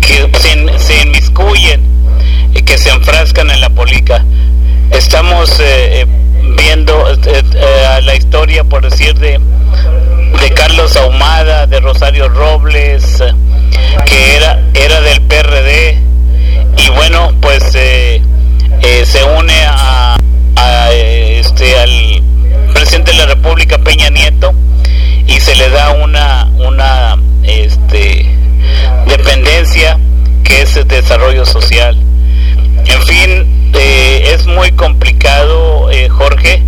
que 0.00 0.30
se, 0.38 0.78
se 0.78 1.02
inmiscuyen 1.02 1.92
que 2.64 2.78
se 2.78 2.90
enfrascan 2.90 3.50
en 3.50 3.60
la 3.60 3.70
política. 3.70 4.24
Estamos 4.90 5.58
eh, 5.60 6.06
viendo 6.56 7.04
la 8.02 8.14
historia, 8.14 8.64
por 8.64 8.82
decir, 8.88 9.14
de, 9.18 9.38
de 10.40 10.50
Carlos 10.54 10.96
Ahumada, 10.96 11.66
de 11.66 11.80
Rosario 11.80 12.28
Robles, 12.28 13.22
que 14.06 14.36
era, 14.36 14.60
era 14.74 15.00
del 15.00 15.20
PRD 15.22 15.98
y 16.76 16.88
bueno, 16.90 17.32
pues 17.40 17.74
eh, 17.74 18.22
eh, 18.80 19.04
se 19.06 19.22
une 19.24 19.54
a, 19.64 20.16
a, 20.56 20.92
este, 20.92 21.78
al 21.78 22.22
presidente 22.72 23.12
de 23.12 23.18
la 23.18 23.26
República, 23.26 23.78
Peña 23.78 24.08
Nieto, 24.10 24.52
y 25.26 25.40
se 25.40 25.54
le 25.54 25.68
da 25.70 25.90
una, 25.90 26.50
una 26.58 27.16
este, 27.44 28.26
dependencia 29.06 29.98
que 30.42 30.62
es 30.62 30.76
el 30.76 30.88
desarrollo 30.88 31.46
social. 31.46 31.96
En 32.86 33.02
fin, 33.02 33.70
eh, 33.74 34.32
es 34.34 34.46
muy 34.46 34.72
complicado, 34.72 35.90
eh, 35.90 36.08
Jorge, 36.08 36.62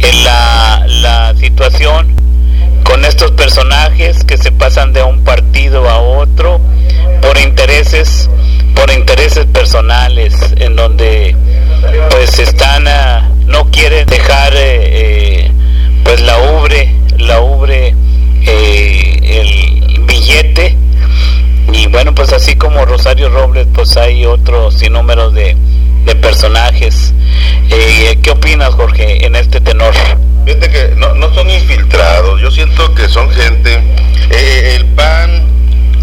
en 0.00 0.24
la, 0.24 0.84
la 0.88 1.34
situación 1.38 2.13
con 2.84 3.04
estos 3.04 3.32
personajes 3.32 4.22
que 4.24 4.36
se 4.36 4.52
pasan 4.52 4.92
de 4.92 5.02
un 5.02 5.24
partido 5.24 5.88
a 5.88 5.98
otro 5.98 6.60
por 7.20 7.36
intereses 7.38 8.30
por 8.74 8.90
intereses 8.92 9.46
personales 9.46 10.34
en 10.56 10.76
donde 10.76 11.36
pues 12.10 12.38
están 12.38 12.84
no 13.46 13.70
quieren 13.70 14.06
dejar 14.06 14.52
eh, 14.54 15.50
pues 16.04 16.20
la 16.20 16.38
ubre 16.38 16.94
la 17.18 17.40
ubre 17.40 17.94
el 18.46 20.04
billete 20.06 20.76
y 21.72 21.86
bueno 21.88 22.14
pues 22.14 22.32
así 22.32 22.54
como 22.56 22.84
Rosario 22.84 23.30
Robles 23.30 23.66
pues 23.72 23.96
hay 23.96 24.26
otros 24.26 24.74
sinnúmeros 24.74 25.34
de, 25.34 25.56
de 26.04 26.14
personajes 26.16 27.14
eh, 27.70 28.18
¿qué 28.22 28.30
opinas 28.30 28.74
Jorge 28.74 29.24
en 29.24 29.36
este 29.36 29.60
tenor? 29.60 29.94
Fíjate 30.44 30.68
que 30.68 30.94
no, 30.96 31.14
no 31.14 31.32
son 31.32 31.48
infiltrados, 31.48 32.38
yo 32.40 32.50
siento 32.50 32.94
que 32.94 33.08
son 33.08 33.30
gente, 33.30 33.82
eh, 34.30 34.76
el 34.76 34.84
PAN 34.86 35.46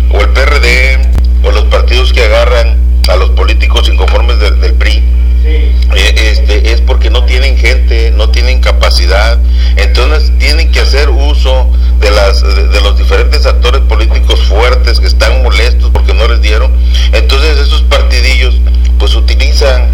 o 0.10 0.20
el 0.20 0.30
PRD 0.30 1.00
o 1.44 1.52
los 1.52 1.66
partidos 1.66 2.12
que 2.12 2.24
agarran 2.24 2.76
a 3.08 3.16
los 3.18 3.30
políticos 3.32 3.88
inconformes 3.88 4.40
del, 4.40 4.60
del 4.60 4.74
PRI, 4.74 5.04
eh, 5.46 6.32
este, 6.32 6.72
es 6.72 6.82
porque 6.82 7.12
no 7.12 7.24
tienen 7.26 7.56
gente, 7.56 8.12
no 8.12 8.30
tienen 8.30 8.62
capacidad, 8.62 9.38
entonces 9.76 10.32
tienen 10.40 10.72
que 10.72 10.80
hacer 10.80 11.10
uso 11.10 11.70
de, 12.00 12.10
las, 12.10 12.42
de, 12.42 12.82
los 12.82 12.98
diferentes 12.98 13.46
actores 13.46 13.82
políticos 13.82 14.42
fuertes 14.48 15.00
que 15.00 15.08
están 15.08 15.44
molestos 15.44 15.92
porque 15.92 16.16
no 16.16 16.28
les 16.28 16.42
dieron, 16.42 16.72
entonces 17.14 17.60
esos 17.60 17.84
partidillos 17.84 18.60
pues 18.98 19.14
utilizan 19.14 19.88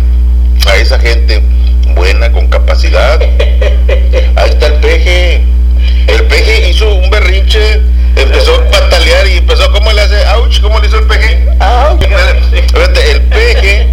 a 0.68 0.78
esa 0.78 1.00
gente 1.00 1.44
buena, 1.96 2.32
con 2.32 2.48
capacidad. 2.48 3.20
Ahí 3.22 4.50
está 4.50 4.68
el 4.68 4.74
peje. 4.76 5.42
El 6.08 6.24
peje 6.28 6.70
hizo 6.70 6.94
un 6.94 7.10
berrinche, 7.10 7.82
empezó 8.16 8.56
a 8.56 8.64
patalear 8.72 9.28
y 9.28 9.38
empezó, 9.38 9.72
¿cómo 9.72 9.92
le 9.92 10.02
hace? 10.02 10.26
¡Auch! 10.26 10.60
¿Cómo 10.62 10.80
le 10.80 10.88
hizo 10.88 11.00
el 11.00 11.08
peje? 11.08 11.44
El 13.12 13.22
peje, 13.24 13.88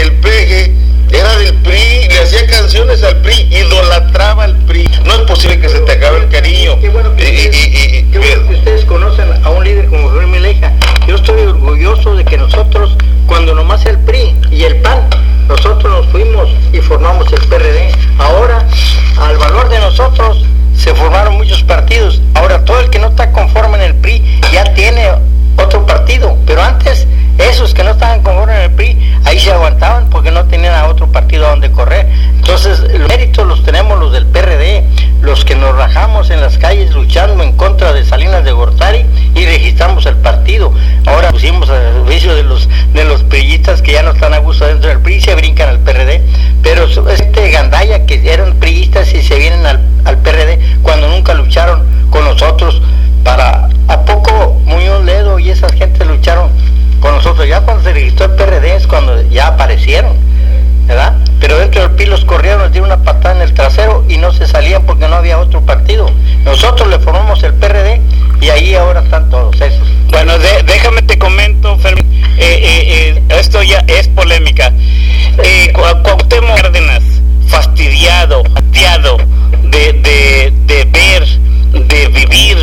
el 0.00 0.12
peje 0.12 0.72
era 1.12 1.36
del 1.36 1.54
PRI, 1.56 2.08
le 2.08 2.20
hacía 2.20 2.46
canciones 2.46 3.02
al 3.02 3.16
PRI, 3.18 3.48
idolatraba 3.50 4.44
al 4.44 4.56
PRI. 4.64 4.90
No 5.04 5.14
es 5.14 5.20
posible 5.20 5.60
que 5.60 5.68
se 5.68 5.80
te 5.80 5.92
acabe 5.92 6.18
el 6.18 6.28
cariño. 6.28 6.80
Qué 6.80 6.88
bueno 6.88 7.14
que, 7.16 7.50
y, 7.52 8.02
que 8.10 8.18
ustedes 8.50 8.84
conocen 8.86 9.30
a 9.44 9.50
un 9.50 9.64
líder 9.64 9.86
como 9.86 10.08
Javier 10.08 10.40
Leija. 10.40 10.72
Yo 11.06 11.16
estoy 11.16 11.42
orgulloso 11.42 12.14
de 12.16 12.24
que 12.24 12.38
nosotros, 12.38 12.96
cuando 13.26 13.54
nomás 13.54 13.84
el 13.86 13.98
PRI 13.98 14.34
y 14.50 14.64
el 14.64 14.76
PAN, 14.76 15.08
nosotros 15.48 15.84
nos 15.84 16.06
fuimos 16.08 16.48
y 16.72 16.80
formamos 16.80 17.32
el 17.32 17.40
PRD. 17.48 17.90
Ahora, 18.18 18.66
al 19.18 19.36
valor 19.38 19.68
de 19.68 19.78
nosotros, 19.78 20.44
se 20.74 20.94
formaron 20.94 21.36
muchos 21.36 21.62
partidos. 21.62 22.20
Ahora, 22.34 22.64
todo 22.64 22.80
el 22.80 22.90
que 22.90 22.98
no 22.98 23.08
está 23.08 23.30
conforme 23.32 23.78
en 23.78 23.84
el 23.84 23.94
PRI 23.96 24.40
ya 24.52 24.64
tiene 24.74 25.10
otro 25.56 25.86
partido. 25.86 26.36
Pero 26.46 26.62
antes, 26.62 27.06
esos 27.38 27.74
que 27.74 27.84
no 27.84 27.90
estaban 27.90 28.22
conformes 28.22 28.56
en 28.56 28.62
el 28.62 28.70
PRI, 28.72 29.11
ahí 29.24 29.38
se 29.38 29.52
aguantaban 29.52 30.08
porque 30.10 30.30
no 30.30 30.44
tenían 30.44 30.74
a 30.74 30.88
otro 30.88 31.06
partido 31.10 31.46
a 31.46 31.50
donde 31.50 31.70
correr. 31.70 32.08
Entonces, 32.36 32.80
los 32.98 33.08
méritos 33.08 33.46
los 33.46 33.62
tenemos 33.64 33.98
los 33.98 34.12
del 34.12 34.26
PRD, 34.26 34.84
los 35.20 35.44
que 35.44 35.54
nos 35.54 35.74
rajamos 35.76 36.30
en 36.30 36.40
las 36.40 36.58
calles 36.58 36.92
luchando 36.92 37.42
en 37.42 37.52
contra 37.52 37.92
de 37.92 38.04
Salinas 38.04 38.44
de 38.44 38.52
Gortari 38.52 39.06
y 39.34 39.44
registramos 39.46 40.06
el 40.06 40.16
partido. 40.16 40.72
Ahora 41.06 41.30
pusimos 41.30 41.70
a 41.70 41.76
servicio 41.76 42.34
de 42.34 42.42
los 42.42 42.68
de 42.92 43.04
los 43.04 43.22
priistas 43.22 43.82
que 43.82 43.92
ya 43.92 44.02
no 44.02 44.10
están 44.10 44.34
a 44.34 44.38
gusto 44.38 44.66
dentro 44.66 44.88
del 44.90 45.00
PRI 45.00 45.14
y 45.14 45.20
se 45.20 45.34
brincan 45.34 45.68
al 45.68 45.78
PRD. 45.80 46.22
Pero 46.62 46.84
este 47.08 47.50
gandaya 47.50 48.06
que 48.06 48.32
eran 48.32 48.51
los 62.12 62.24
corrieron, 62.26 62.62
les 62.64 62.72
dieron 62.72 62.90
una 62.90 63.02
patada 63.02 63.36
en 63.36 63.40
el 63.40 63.54
trasero 63.54 64.04
y 64.06 64.18
no 64.18 64.32
se 64.32 64.46
salían 64.46 64.84
porque 64.84 65.08
no 65.08 65.16
había 65.16 65.38
otro 65.38 65.62
partido. 65.62 66.06
Nosotros 66.44 66.88
le 66.88 66.98
formamos 66.98 67.42
el 67.42 67.54
PRD 67.54 68.02
y 68.42 68.50
ahí 68.50 68.74
ahora 68.74 69.00
están 69.00 69.30
todos 69.30 69.58
esos. 69.62 69.88
Bueno, 70.10 70.38
de, 70.38 70.62
déjame 70.64 71.00
te 71.02 71.18
comento, 71.18 71.78
Fermín, 71.78 72.04
eh, 72.36 72.60
eh, 72.62 73.14
eh, 73.16 73.22
esto 73.40 73.62
ya 73.62 73.82
es 73.86 74.08
polémica. 74.08 74.70
Eh, 75.42 75.72
Cuauhtémoc 75.72 76.60
Cárdenas, 76.60 77.02
fastidiado, 77.48 78.42
hastiado 78.56 79.16
de, 79.62 79.92
de, 79.94 80.52
de 80.66 80.84
ver, 80.84 81.26
de 81.88 82.08
vivir 82.08 82.58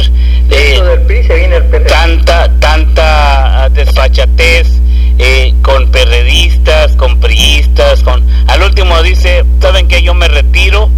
eh, 0.51 0.81
del 0.81 1.01
PRI 1.01 1.23
se 1.23 1.35
viene 1.35 1.55
el 1.57 1.63
PRD. 1.65 1.85
tanta, 1.85 2.51
tanta 2.59 3.69
desfachatez 3.71 4.78
eh, 5.19 5.53
con 5.61 5.91
periodistas, 5.91 6.95
con 6.95 7.19
priistas, 7.19 8.01
con 8.03 8.23
al 8.47 8.63
último 8.63 9.03
dice, 9.03 9.43
saben 9.61 9.87
que 9.87 10.01
yo 10.01 10.13
me 10.13 10.27
retiro, 10.27 10.89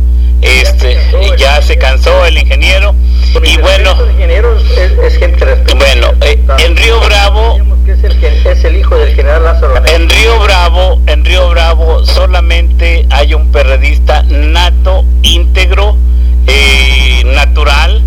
este, 0.41 0.97
ya 1.37 1.61
se 1.61 1.77
cansó 1.77 2.25
el 2.25 2.37
ingeniero 2.37 2.95
y 3.43 3.57
bueno, 3.57 3.95
es, 4.19 4.91
es 5.13 5.17
gente 5.17 5.45
bueno, 5.75 6.13
eh, 6.21 6.39
en 6.59 6.77
Río 6.77 6.99
Bravo 7.01 7.57
es, 7.87 8.63
el, 8.63 8.77
hijo 8.77 8.95
del 8.95 9.13
general 9.15 9.43
Lázaro. 9.43 9.85
En 9.85 10.09
Río 10.09 10.39
Bravo, 10.39 11.01
en 11.07 11.25
Río 11.25 11.49
Bravo 11.49 12.05
solamente 12.05 13.05
hay 13.09 13.33
un 13.33 13.51
periodista 13.51 14.23
nato, 14.23 15.03
íntegro, 15.23 15.97
eh, 16.47 17.23
natural, 17.25 18.01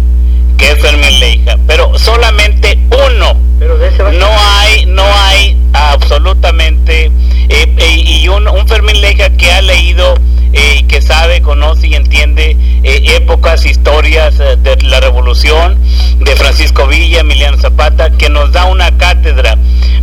que 0.57 0.73
es 0.73 0.81
Fermín 0.81 1.21
Leija, 1.21 1.57
pero 1.67 1.99
solamente 1.99 2.79
uno. 2.91 3.37
Pero 3.59 3.79
de 3.79 3.89
ese 3.89 4.03
va 4.03 4.13
No 4.13 4.29
hay, 4.29 4.87
no 4.87 5.05
hay 5.05 5.57
absolutamente 5.73 7.11
eh, 7.49 7.73
eh, 7.77 8.03
y 8.07 8.29
un, 8.29 8.49
un 8.49 8.67
Fermín 8.69 9.01
Leija 9.01 9.31
que 9.31 9.53
ha 9.53 9.61
leído 9.61 10.15
eh, 10.53 10.77
y 10.79 10.83
que 10.85 11.03
sabe, 11.03 11.43
conoce 11.43 11.89
y 11.89 11.95
entiende 11.95 12.57
épocas, 12.83 13.65
historias 13.65 14.39
de 14.39 14.77
la 14.83 15.01
revolución, 15.01 15.79
de 16.21 16.37
Francisco 16.37 16.87
Villa, 16.87 17.21
Emiliano 17.21 17.59
Zapata, 17.59 18.11
que 18.11 18.29
nos 18.29 18.53
da 18.53 18.67
una 18.67 18.97
cátedra, 18.99 19.57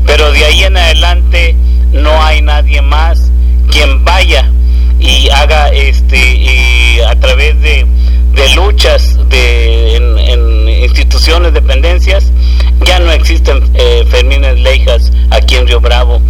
pero 0.06 0.32
de 0.32 0.46
ahí 0.46 0.64
en 0.64 0.78
adelante 0.78 1.56
no 1.94 2.24
hay 2.24 2.42
nadie 2.42 2.82
más 2.82 3.32
quien 3.70 4.04
vaya 4.04 4.50
y 5.00 5.30
haga 5.30 5.70
este 5.70 7.04
a 7.08 7.16
través 7.16 7.60
de, 7.62 7.86
de 8.34 8.50
luchas 8.56 9.18
de, 9.30 9.96
en, 9.96 10.70
instituciones, 10.70 11.54
dependencias, 11.54 12.32
ya 12.86 13.00
no 13.00 13.12
existen 13.12 13.64
eh, 13.76 14.06
Fermín 14.10 14.42
Leijas 14.64 15.12
aquí 15.30 15.56
en 15.56 15.68
Río 15.68 15.80
Bravo. 15.80 16.22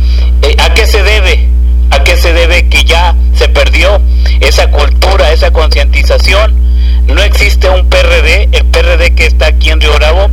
Eh, 0.41 0.55
¿A 0.59 0.73
qué 0.73 0.85
se 0.85 1.03
debe? 1.03 1.47
¿A 1.89 2.03
qué 2.03 2.17
se 2.17 2.33
debe 2.33 2.67
que 2.67 2.83
ya 2.83 3.15
se 3.33 3.47
perdió 3.49 4.01
esa 4.39 4.69
cultura, 4.69 5.31
esa 5.31 5.51
concientización? 5.51 6.53
No 7.07 7.21
existe 7.23 7.69
un 7.69 7.87
PRD, 7.89 8.49
el 8.51 8.65
PRD 8.65 9.15
que 9.15 9.25
está 9.25 9.47
aquí 9.47 9.69
en 9.69 9.81
Río 9.81 9.93
Bravo, 9.95 10.29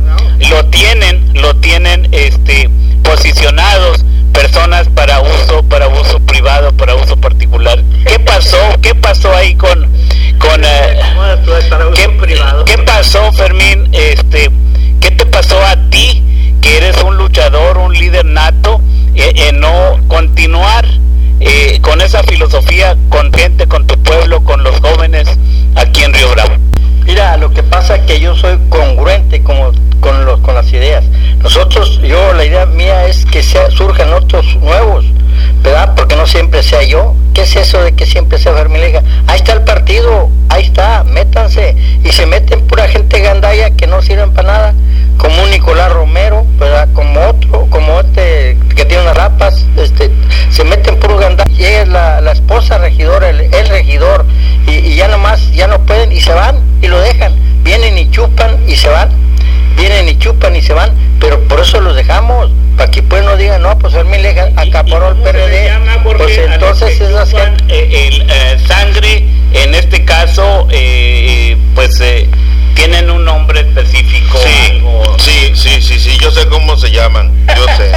lo 0.49 0.65
tienen, 0.67 1.31
lo 1.33 1.55
tienen 1.55 2.07
este 2.11 2.69
posicionados 3.03 4.05
personas 4.33 4.87
para 4.89 5.19
uso, 5.19 5.63
para 5.63 5.87
uso 5.87 6.19
privado, 6.19 6.71
para 6.73 6.95
uso 6.95 7.17
particular. 7.17 7.83
¿Qué 8.05 8.19
pasó? 8.19 8.57
¿Qué 8.81 8.95
pasó 8.95 9.33
ahí 9.35 9.55
con 9.55 9.88
con 10.39 10.63
eh, 10.63 10.99
¿qué, 11.93 12.65
¿Qué 12.65 12.77
pasó, 12.83 13.31
Fermín? 13.33 13.89
Este, 13.91 14.49
¿qué 14.99 15.11
te 15.11 15.25
pasó 15.25 15.63
a 15.63 15.75
ti 15.89 16.23
que 16.61 16.77
eres 16.77 17.01
un 17.03 17.17
luchador, 17.17 17.77
un 17.77 17.93
líder 17.93 18.25
nato 18.25 18.81
eh, 19.15 19.33
en 19.35 19.59
no 19.59 19.99
continuar 20.07 20.85
eh, 21.39 21.79
con 21.81 22.01
esa 22.01 22.23
filosofía 22.23 22.97
con 23.09 23.31
gente, 23.33 23.67
con 23.67 23.85
tu 23.85 23.97
pueblo, 24.01 24.43
con 24.43 24.63
los 24.63 24.79
jóvenes 24.79 25.29
aquí 25.75 26.03
en 26.03 26.13
Río 26.13 26.29
Bravo? 26.31 26.55
Mira, 27.05 27.37
lo 27.37 27.51
que 27.51 27.63
pasa 27.63 27.95
es 27.97 28.01
que 28.03 28.19
yo 28.19 28.35
soy 28.35 28.57
congruente 28.69 29.41
como, 29.43 29.71
con, 29.99 30.25
los, 30.25 30.39
con 30.41 30.55
las 30.55 30.71
ideas. 30.71 31.03
Nosotros, 31.41 31.99
yo, 32.01 32.33
la 32.33 32.45
idea 32.45 32.65
mía 32.65 33.07
es 33.07 33.25
que 33.25 33.41
sea, 33.41 33.69
surjan 33.71 34.13
otros 34.13 34.55
nuevos, 34.57 35.05
¿verdad? 35.63 35.93
Porque 35.95 36.15
no 36.15 36.27
siempre 36.27 36.63
sea 36.63 36.83
yo. 36.83 37.15
¿Qué 37.33 37.41
es 37.43 37.55
eso 37.55 37.81
de 37.81 37.93
que 37.93 38.05
siempre 38.05 38.37
sea 38.37 38.53
Fermín? 38.53 38.81
Ahí 39.27 39.37
está 39.37 39.53
el 39.53 39.61
partido, 39.61 40.29
ahí 40.49 40.65
está, 40.65 41.03
métanse. 41.03 41.75
Y 42.03 42.11
se 42.11 42.25
meten 42.25 42.61
pura 42.61 42.87
gente 42.87 43.19
gandaya 43.19 43.71
que 43.71 43.87
no 43.87 44.01
sirven 44.01 44.31
para 44.31 44.47
nada, 44.47 44.73
como 45.17 45.43
un 45.43 45.51
Nicolás 45.51 45.91
Romero, 45.91 46.45
¿verdad? 46.57 46.89
Como 46.93 47.19
otro, 47.27 47.67
como 47.69 47.99
este 47.99 48.57
que 48.75 48.85
tiene 48.85 49.03
unas 49.03 49.17
rapas, 49.17 49.65
este, 49.77 50.11
se 50.49 50.63
meten 50.63 50.97
puro 50.97 51.17
gandaya. 51.17 51.49
Llega 51.55 51.85
la, 52.21 52.31
esposa 52.31 52.77
regidora, 52.77 53.29
el, 53.29 53.41
el 53.41 53.69
regidor, 53.69 54.25
y, 54.67 54.71
y 54.71 54.95
ya 54.95 55.07
nomás, 55.07 55.51
ya 55.51 55.67
no 55.67 55.79
pueden 55.85 56.11
y 56.11 56.21
se 56.21 56.33
van 56.33 56.57
y 56.81 56.87
lo 56.87 56.99
dejan. 56.99 57.33
Vienen 57.63 57.97
y 57.97 58.09
chupan 58.09 58.57
y 58.67 58.75
se 58.75 58.89
van. 58.89 59.28
Vienen 59.79 60.09
y 60.09 60.17
chupan 60.17 60.55
y 60.55 60.61
se 60.61 60.73
van. 60.73 60.93
Pero 61.19 61.39
por 61.47 61.59
eso 61.59 61.79
los 61.81 61.95
dejamos. 61.95 62.51
Para 62.77 62.91
que 62.91 63.03
pues 63.03 63.23
no 63.25 63.35
digan, 63.35 63.61
no, 63.61 63.77
pues 63.77 63.93
Fermín 63.93 64.21
Leija 64.21 64.51
acaparó 64.55 65.09
el 65.09 65.15
PRD. 65.17 65.69
Pues 66.17 66.37
entonces 66.37 67.01
esas 67.01 67.29
gente... 67.29 68.07
el, 68.07 68.21
eh, 68.21 68.57
sangre, 68.65 69.25
en 69.51 69.75
este 69.75 70.05
caso, 70.05 70.67
eh, 70.71 71.57
pues 71.75 71.97
pues 71.97 72.01
eh, 72.01 72.29
tienen 72.75 73.09
un 73.09 73.25
nombre 73.25 73.61
específico. 73.61 74.37
Sí, 74.37 74.71
algo. 74.71 75.17
sí, 75.17 75.51
sí, 75.55 75.81
sí, 75.81 75.99
sí, 75.99 76.17
yo 76.21 76.29
sé 76.29 76.47
cómo 76.47 76.77
se 76.77 76.91
llaman, 76.91 77.31
yo 77.57 77.65
sé. 77.75 77.91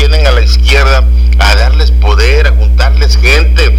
Vienen 0.00 0.26
a 0.26 0.30
la 0.30 0.40
izquierda 0.40 1.04
a 1.38 1.54
darles 1.56 1.90
poder 1.90 2.46
a 2.46 2.52
juntarles 2.52 3.18
gente. 3.18 3.76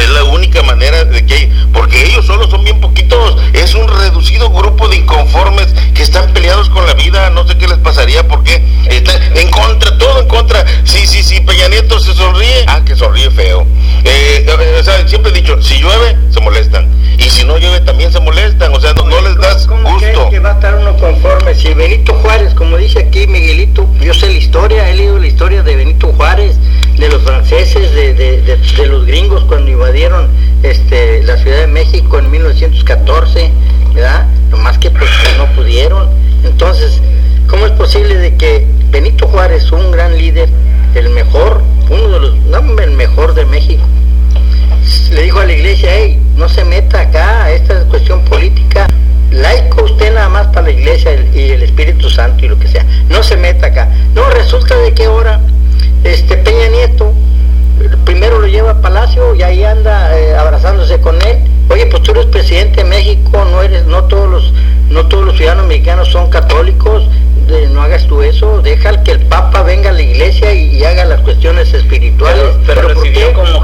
Es 0.00 0.08
la 0.08 0.24
única 0.24 0.62
manera 0.62 1.04
de 1.04 1.26
que 1.26 1.34
hay, 1.34 1.52
porque 1.74 2.06
ellos 2.06 2.24
solo 2.24 2.48
son 2.48 2.64
bien 2.64 2.80
poquitos, 2.80 3.36
es 3.52 3.74
un 3.74 3.86
reducido 3.86 4.48
grupo 4.48 4.88
de 4.88 4.96
inconformes 4.96 5.66
que 5.92 6.04
están 6.04 6.32
peleados 6.32 6.70
con 6.70 6.86
la 6.86 6.94
vida, 6.94 7.28
no 7.28 7.46
sé 7.46 7.58
qué 7.58 7.68
les 7.68 7.76
pasaría, 7.76 8.26
porque 8.26 8.64
están 8.86 9.20
en 9.36 9.50
contra, 9.50 9.98
todo 9.98 10.22
en 10.22 10.28
contra. 10.28 10.64
Sí, 10.84 11.06
sí, 11.06 11.22
sí, 11.22 11.42
Peña 11.42 11.68
Nieto 11.68 12.00
se 12.00 12.14
sonríe, 12.14 12.64
ah, 12.66 12.80
que 12.82 12.96
sonríe 12.96 13.30
feo. 13.30 13.66
Eh, 14.04 14.46
eh, 14.48 14.78
o 14.80 14.82
sea, 14.82 15.06
siempre 15.06 15.32
he 15.32 15.34
dicho, 15.34 15.60
si 15.60 15.80
llueve, 15.80 16.16
se 16.30 16.40
molestan, 16.40 16.88
y 17.24 17.30
si 17.30 17.44
no 17.44 17.56
llueve, 17.58 17.80
también 17.80 18.12
se 18.12 18.20
molestan, 18.20 18.72
o 18.74 18.80
sea, 18.80 18.92
no, 18.94 19.04
no 19.06 19.20
les 19.20 19.36
das 19.36 19.66
¿Cómo 19.66 19.90
gusto. 19.92 20.30
que 20.30 20.38
va 20.40 20.50
a 20.50 20.54
estar 20.54 20.74
uno 20.76 20.96
conforme? 20.96 21.54
Si 21.54 21.72
Benito 21.74 22.14
Juárez, 22.14 22.54
como 22.54 22.76
dice 22.76 23.00
aquí 23.00 23.26
Miguelito, 23.26 23.86
yo 24.00 24.12
sé 24.14 24.26
la 24.26 24.38
historia, 24.38 24.88
he 24.90 24.94
leído 24.96 25.18
la 25.18 25.26
historia 25.26 25.62
de 25.62 25.76
Benito 25.76 26.08
Juárez, 26.16 26.56
de 26.98 27.08
los 27.08 27.22
franceses, 27.22 27.92
de, 27.94 28.14
de- 28.14 28.42
de- 28.42 28.56
de 28.56 28.86
los 28.86 29.06
gringos 29.06 29.44
cuando 29.44 29.70
invadieron 29.70 30.28
este, 30.62 31.22
la 31.22 31.36
Ciudad 31.38 31.58
de 31.60 31.66
México 31.66 32.18
en 32.18 32.30
1914, 32.30 33.50
¿verdad? 33.94 34.26
Nomás 34.50 34.78
que 34.78 34.90
pues 34.90 35.10
no 35.38 35.46
pudieron. 35.54 36.08
Entonces, 36.44 37.00
¿cómo 37.48 37.66
es 37.66 37.72
posible 37.72 38.16
de 38.16 38.36
que 38.36 38.66
Benito 38.90 39.26
Juárez, 39.28 39.70
un 39.72 39.90
gran 39.90 40.16
líder, 40.18 40.48
el 40.94 41.08
mejor, 41.10 41.62
uno 41.88 42.08
de 42.08 42.20
los, 42.20 42.36
no, 42.46 42.58
el 42.80 42.90
mejor 42.92 43.34
de 43.34 43.46
México, 43.46 43.82
le 45.10 45.22
dijo 45.22 45.40
a 45.40 45.46
la 45.46 45.52
iglesia, 45.52 45.90
hey, 45.92 46.18
no 46.36 46.48
se 46.48 46.64
meta 46.64 47.00
acá, 47.02 47.50
esta 47.50 47.78
es 47.78 47.84
cuestión 47.84 48.20
política, 48.24 48.86
laico 49.30 49.84
usted 49.84 50.12
nada 50.14 50.28
más 50.28 50.46
para 50.48 50.62
la 50.62 50.70
iglesia 50.72 51.12
y 51.34 51.50
el 51.50 51.62
Espíritu 51.62 52.08
Santo 52.10 52.44
y 52.44 52.48
lo 52.48 52.58
que 52.58 52.68
sea, 52.68 52.84
no 53.08 53.22
se 53.22 53.36
meta 53.36 53.66
acá. 53.68 53.88
No, 54.14 54.28
resulta 54.30 54.76
de 54.76 54.92
que 54.92 55.04
ahora 55.04 55.40
este 56.04 56.36
Peña 56.38 56.68
Nieto 56.68 57.12
primero 58.04 58.38
lo 58.38 58.46
lleva 58.46 58.72
a 58.72 58.80
Palacio 58.80 59.34
y 59.34 59.42
ahí 59.42 59.64
anda 59.64 60.16
eh, 60.18 60.34
abrazándose 60.36 61.00
con 61.00 61.20
él. 61.22 61.38
Oye, 61.70 61.86
pues 61.86 62.02
tú 62.02 62.12
eres 62.12 62.26
presidente 62.26 62.82
de 62.82 62.84
México, 62.84 63.44
no 63.50 63.62
eres, 63.62 63.86
no 63.86 64.04
todos 64.04 64.30
los, 64.30 64.52
no 64.90 65.06
todos 65.06 65.24
los 65.24 65.36
ciudadanos 65.36 65.66
mexicanos 65.66 66.08
son 66.08 66.28
católicos, 66.28 67.04
de- 67.48 67.66
no 67.68 67.82
hagas 67.82 68.06
tú 68.06 68.22
eso, 68.22 68.60
deja 68.62 69.02
que 69.02 69.12
el 69.12 69.20
Papa 69.20 69.62
venga 69.62 69.90
a 69.90 69.92
la 69.92 70.02
iglesia 70.02 70.52
y, 70.52 70.76
y 70.76 70.84
haga 70.84 71.04
las 71.06 71.20
cuestiones 71.22 71.72
espirituales. 71.72 72.42
Pero- 72.66 72.82
pero 73.32 73.32
como 73.34 73.61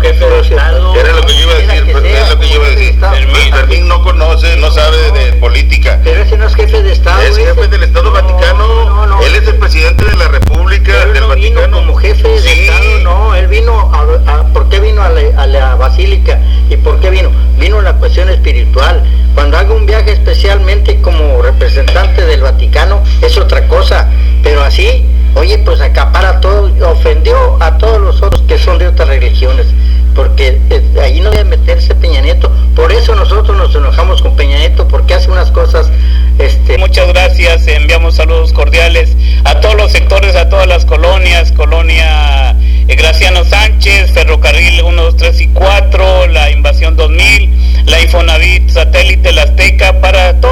política. 5.41 5.99
Pero 6.05 6.23
ese 6.23 6.37
no 6.37 6.47
es 6.47 6.55
jefe 6.55 6.83
de 6.83 6.93
Estado. 6.93 7.21
Es 7.23 7.31
ese. 7.31 7.47
jefe 7.47 7.69
del 7.69 7.83
Estado 7.85 8.05
No, 8.05 8.13
Vaticano. 8.13 8.67
no, 8.67 9.07
no. 9.07 9.23
Él 9.23 9.35
es 9.35 9.49
el 9.49 9.57
presidente 9.57 10.05
de 10.05 10.17
la 10.17 10.29
República 10.29 10.93
Pero 11.13 11.29
del 11.29 11.39
vino 11.41 11.57
Vaticano. 11.61 11.77
como 11.79 11.95
jefe 11.97 12.29
de 12.29 12.39
Sí. 12.41 12.49
Estado, 12.69 13.01
no, 13.03 13.35
él 13.35 13.47
vino 13.49 13.91
a, 13.93 14.33
a- 14.33 14.45
¿por 14.53 14.69
qué 14.69 14.81
vino 14.81 15.03
a 15.03 15.09
la, 15.11 15.43
a 15.43 15.47
la 15.47 15.75
basílica? 15.77 16.39
¿Y 16.71 16.77
por 16.77 17.01
qué 17.01 17.11
vino? 17.11 17.31
Vino 17.59 17.81
la 17.83 17.95
cuestión 17.95 18.29
espiritual. 18.29 19.03
Cuando 19.35 19.57
haga 19.57 19.73
un 19.73 19.87
viaje 19.87 20.13
especialmente 20.13 21.01
como 21.01 21.41
representante 21.43 22.25
del 22.27 22.41
Vaticano, 22.43 23.03
es 23.23 23.37
otra 23.39 23.67
cosa, 23.69 24.09
pero 24.43 24.63
así, 24.63 25.05
oye, 25.35 25.59
pues 25.59 25.81
acapara 25.81 26.41
todo, 26.41 26.71
ofendió 26.89 27.57
a 27.63 27.79
todos 27.79 28.01
los 28.01 28.23
otros 28.23 28.43
que 28.49 28.59
son 28.59 28.79
de 28.79 28.89
otras 28.89 29.09
religiones, 29.09 29.67
porque 30.15 30.61
eh, 30.71 30.83
ahí 31.01 31.21
no 31.21 31.31
debe 31.31 31.45
meterse 31.45 31.95
Peña 31.95 32.21
Nieto, 32.21 32.51
por 32.79 32.93
eso 32.93 33.13
nosotros 33.17 33.57
nos 33.57 33.75
enojamos 33.75 34.23
con 34.23 34.37
Peña 34.37 34.57
Nieto, 34.57 34.87
porque 34.87 35.13
hace 35.13 35.29
unas 35.29 35.51
cosas, 35.51 35.91
este, 36.39 36.79
Muchas 36.79 37.09
gracias, 37.09 37.67
enviamos 37.67 38.15
saludos 38.15 38.53
cordiales 38.53 39.17
a 39.43 39.59
todos 39.59 39.75
los 39.75 39.91
sectores, 39.91 40.37
a 40.37 40.49
todas 40.49 40.69
las 40.69 40.85
colonias, 40.85 41.51
colonia 41.51 42.55
eh, 42.87 42.95
Graciano 42.95 43.45
Sánchez, 43.45 44.13
Ferrocarril 44.13 44.81
1, 44.81 45.03
2, 45.03 45.17
3 45.17 45.41
y 45.41 45.49
4, 45.49 46.29
la 46.29 46.51
Invasión 46.51 46.95
2000, 46.95 47.85
la 47.87 48.01
Infonavit, 48.01 48.71
Satélite, 48.71 49.33
la 49.33 49.43
Azteca, 49.43 50.01
para 50.01 50.41
todas, 50.41 50.48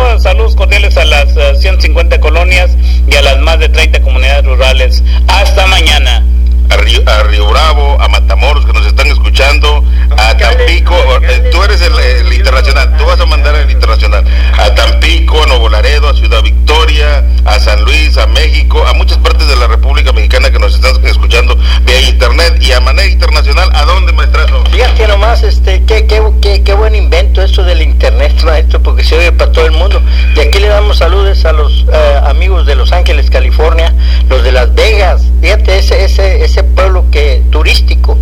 A 18.16 18.26
México, 18.28 18.82
a 18.86 18.94
muchas 18.94 19.18
partes 19.18 19.46
de 19.46 19.56
la 19.56 19.66
República 19.66 20.10
Mexicana 20.10 20.50
que 20.50 20.58
nos 20.58 20.74
están 20.74 21.04
escuchando 21.04 21.54
vía 21.84 22.00
internet 22.08 22.56
y 22.62 22.72
a 22.72 22.80
manera 22.80 23.06
internacional, 23.06 23.68
¿a 23.74 23.84
dónde 23.84 24.12
maestrazo? 24.12 24.64
Fíjate 24.72 25.06
nomás, 25.06 25.42
este, 25.42 25.82
qué, 25.84 26.06
qué, 26.06 26.22
qué, 26.40 26.62
qué 26.62 26.72
buen 26.72 26.94
invento 26.94 27.42
esto 27.42 27.62
del 27.62 27.82
internet, 27.82 28.32
maestro, 28.42 28.82
porque 28.82 29.04
se 29.04 29.18
oye 29.18 29.32
para 29.32 29.52
todo 29.52 29.66
el 29.66 29.72
mundo. 29.72 30.00
Y 30.34 30.40
aquí 30.40 30.58
le 30.58 30.68
damos 30.68 30.96
saludos 30.98 31.44
a 31.44 31.52
los 31.52 31.84
eh, 31.92 32.20
amigos 32.24 32.64
de 32.64 32.74
Los 32.74 32.90
Ángeles, 32.92 33.28
California, 33.28 33.92
los 34.30 34.42
de 34.42 34.52
Las 34.52 34.74
Vegas. 34.74 35.22
Fíjate, 35.42 35.78
ese, 35.78 36.04
ese, 36.04 36.42
ese 36.42 36.64
pueblo 36.64 37.04
que 37.10 37.42
turístico. 37.50 38.16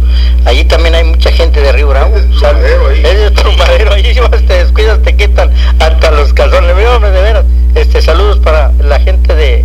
Allí 0.44 0.64
también 0.64 0.96
hay 0.96 1.04
mucha 1.04 1.30
gente 1.30 1.60
de 1.60 1.70
Río 1.70 1.88
Bravo. 1.88 2.16
Es 2.16 2.24
de 2.24 3.30
Trumadero 3.30 3.92
ahí. 3.92 4.00
Es 4.00 4.18
allí 4.18 4.20
vas, 4.30 4.42
te 4.46 4.54
descuidas, 4.54 5.00
te 5.02 5.14
quitan 5.16 5.52
hasta 5.78 6.10
los 6.10 6.32
calzones. 6.32 6.72
Hombre, 6.88 7.10
de 7.12 7.22
veras. 7.22 7.44
Este, 7.74 8.00
saludos 8.02 8.38
para 8.38 8.72
la 8.80 9.00
gente 9.00 9.34
de, 9.34 9.64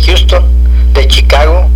de, 0.00 0.06
Houston, 0.06 0.44
de 0.94 1.06
Chicago. 1.06 1.68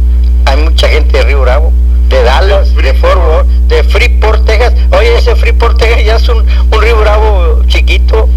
Hay 0.46 0.56
mucha 0.56 0.88
gente 0.88 1.18
de 1.18 1.24
Río 1.24 1.40
Bravo 1.40 1.72
de 2.08 2.22
Dallas, 2.22 2.74
de 2.76 2.94
Fort 2.94 3.16
Worth, 3.16 3.46
de 3.68 3.82
Freeport, 3.84 4.44
Texas. 4.44 4.74
Oye, 4.92 5.16
ese 5.16 5.34
Freeport, 5.34 5.78
Texas 5.78 6.04
ya 6.04 6.16
es 6.16 6.28
un, 6.28 6.44
un 6.70 6.82
río 6.82 6.96
bravo 6.96 7.62
chiquito. 7.66 8.28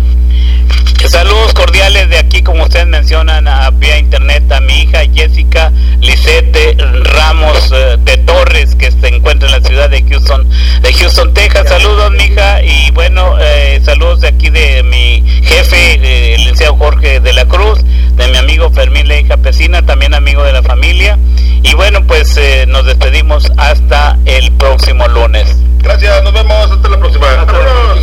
Saludos 1.08 1.54
cordiales 1.54 2.10
de 2.10 2.17
aquí, 2.17 2.41
como 2.41 2.63
ustedes 2.63 2.88
mencionan, 2.88 3.47
a 3.47 3.69
vía 3.71 3.97
internet 4.00 4.52
a 4.52 4.60
mi 4.60 4.82
hija 4.82 5.02
Jessica 5.13 5.71
Lisette 6.02 6.76
Ramos 7.04 7.71
eh, 7.71 7.97
de 8.04 8.17
Torres, 8.17 8.76
que 8.76 8.91
se 8.91 9.08
encuentra 9.08 9.47
en 9.47 9.62
la 9.62 9.67
ciudad 9.67 9.89
de 9.89 10.04
Houston, 10.04 10.47
de 10.82 10.93
Houston, 10.93 11.34
Texas. 11.34 11.69
Saludos, 11.69 12.12
mija, 12.12 12.63
y 12.63 12.91
bueno, 12.91 13.36
eh, 13.39 13.80
saludos 13.86 14.21
de 14.21 14.30
aquí 14.30 14.50
de 14.50 14.84
mi 14.84 15.23
jefe, 15.43 15.93
eh, 15.93 16.36
el 16.36 16.41
licenciado 16.41 16.76
Jorge 16.76 17.19
de 17.19 17.34
la 17.34 17.45
Cruz, 17.45 17.80
de 18.17 18.27
mi 18.27 18.38
amigo 18.38 18.69
Fermín 18.71 19.08
Leija 19.08 19.38
Pesina, 19.38 19.86
también 19.86 20.13
amigo 20.13 20.43
de 20.43 20.51
la 20.51 20.63
familia. 20.63 21.17
Y 21.63 21.73
bueno, 21.75 22.06
pues 22.06 22.36
eh, 22.38 22.65
nos 22.67 22.86
despedimos 22.86 23.51
hasta 23.58 24.17
el 24.25 24.51
próximo 24.53 25.08
lunes. 25.08 25.56
Gracias, 25.80 26.23
nos 26.23 26.34
vemos, 26.34 26.71
hasta 26.71 26.89
la 26.89 26.99
próxima. 26.99 27.27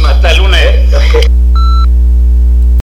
Hasta 0.09 0.31
el 0.31 0.38
lunes. 0.38 1.44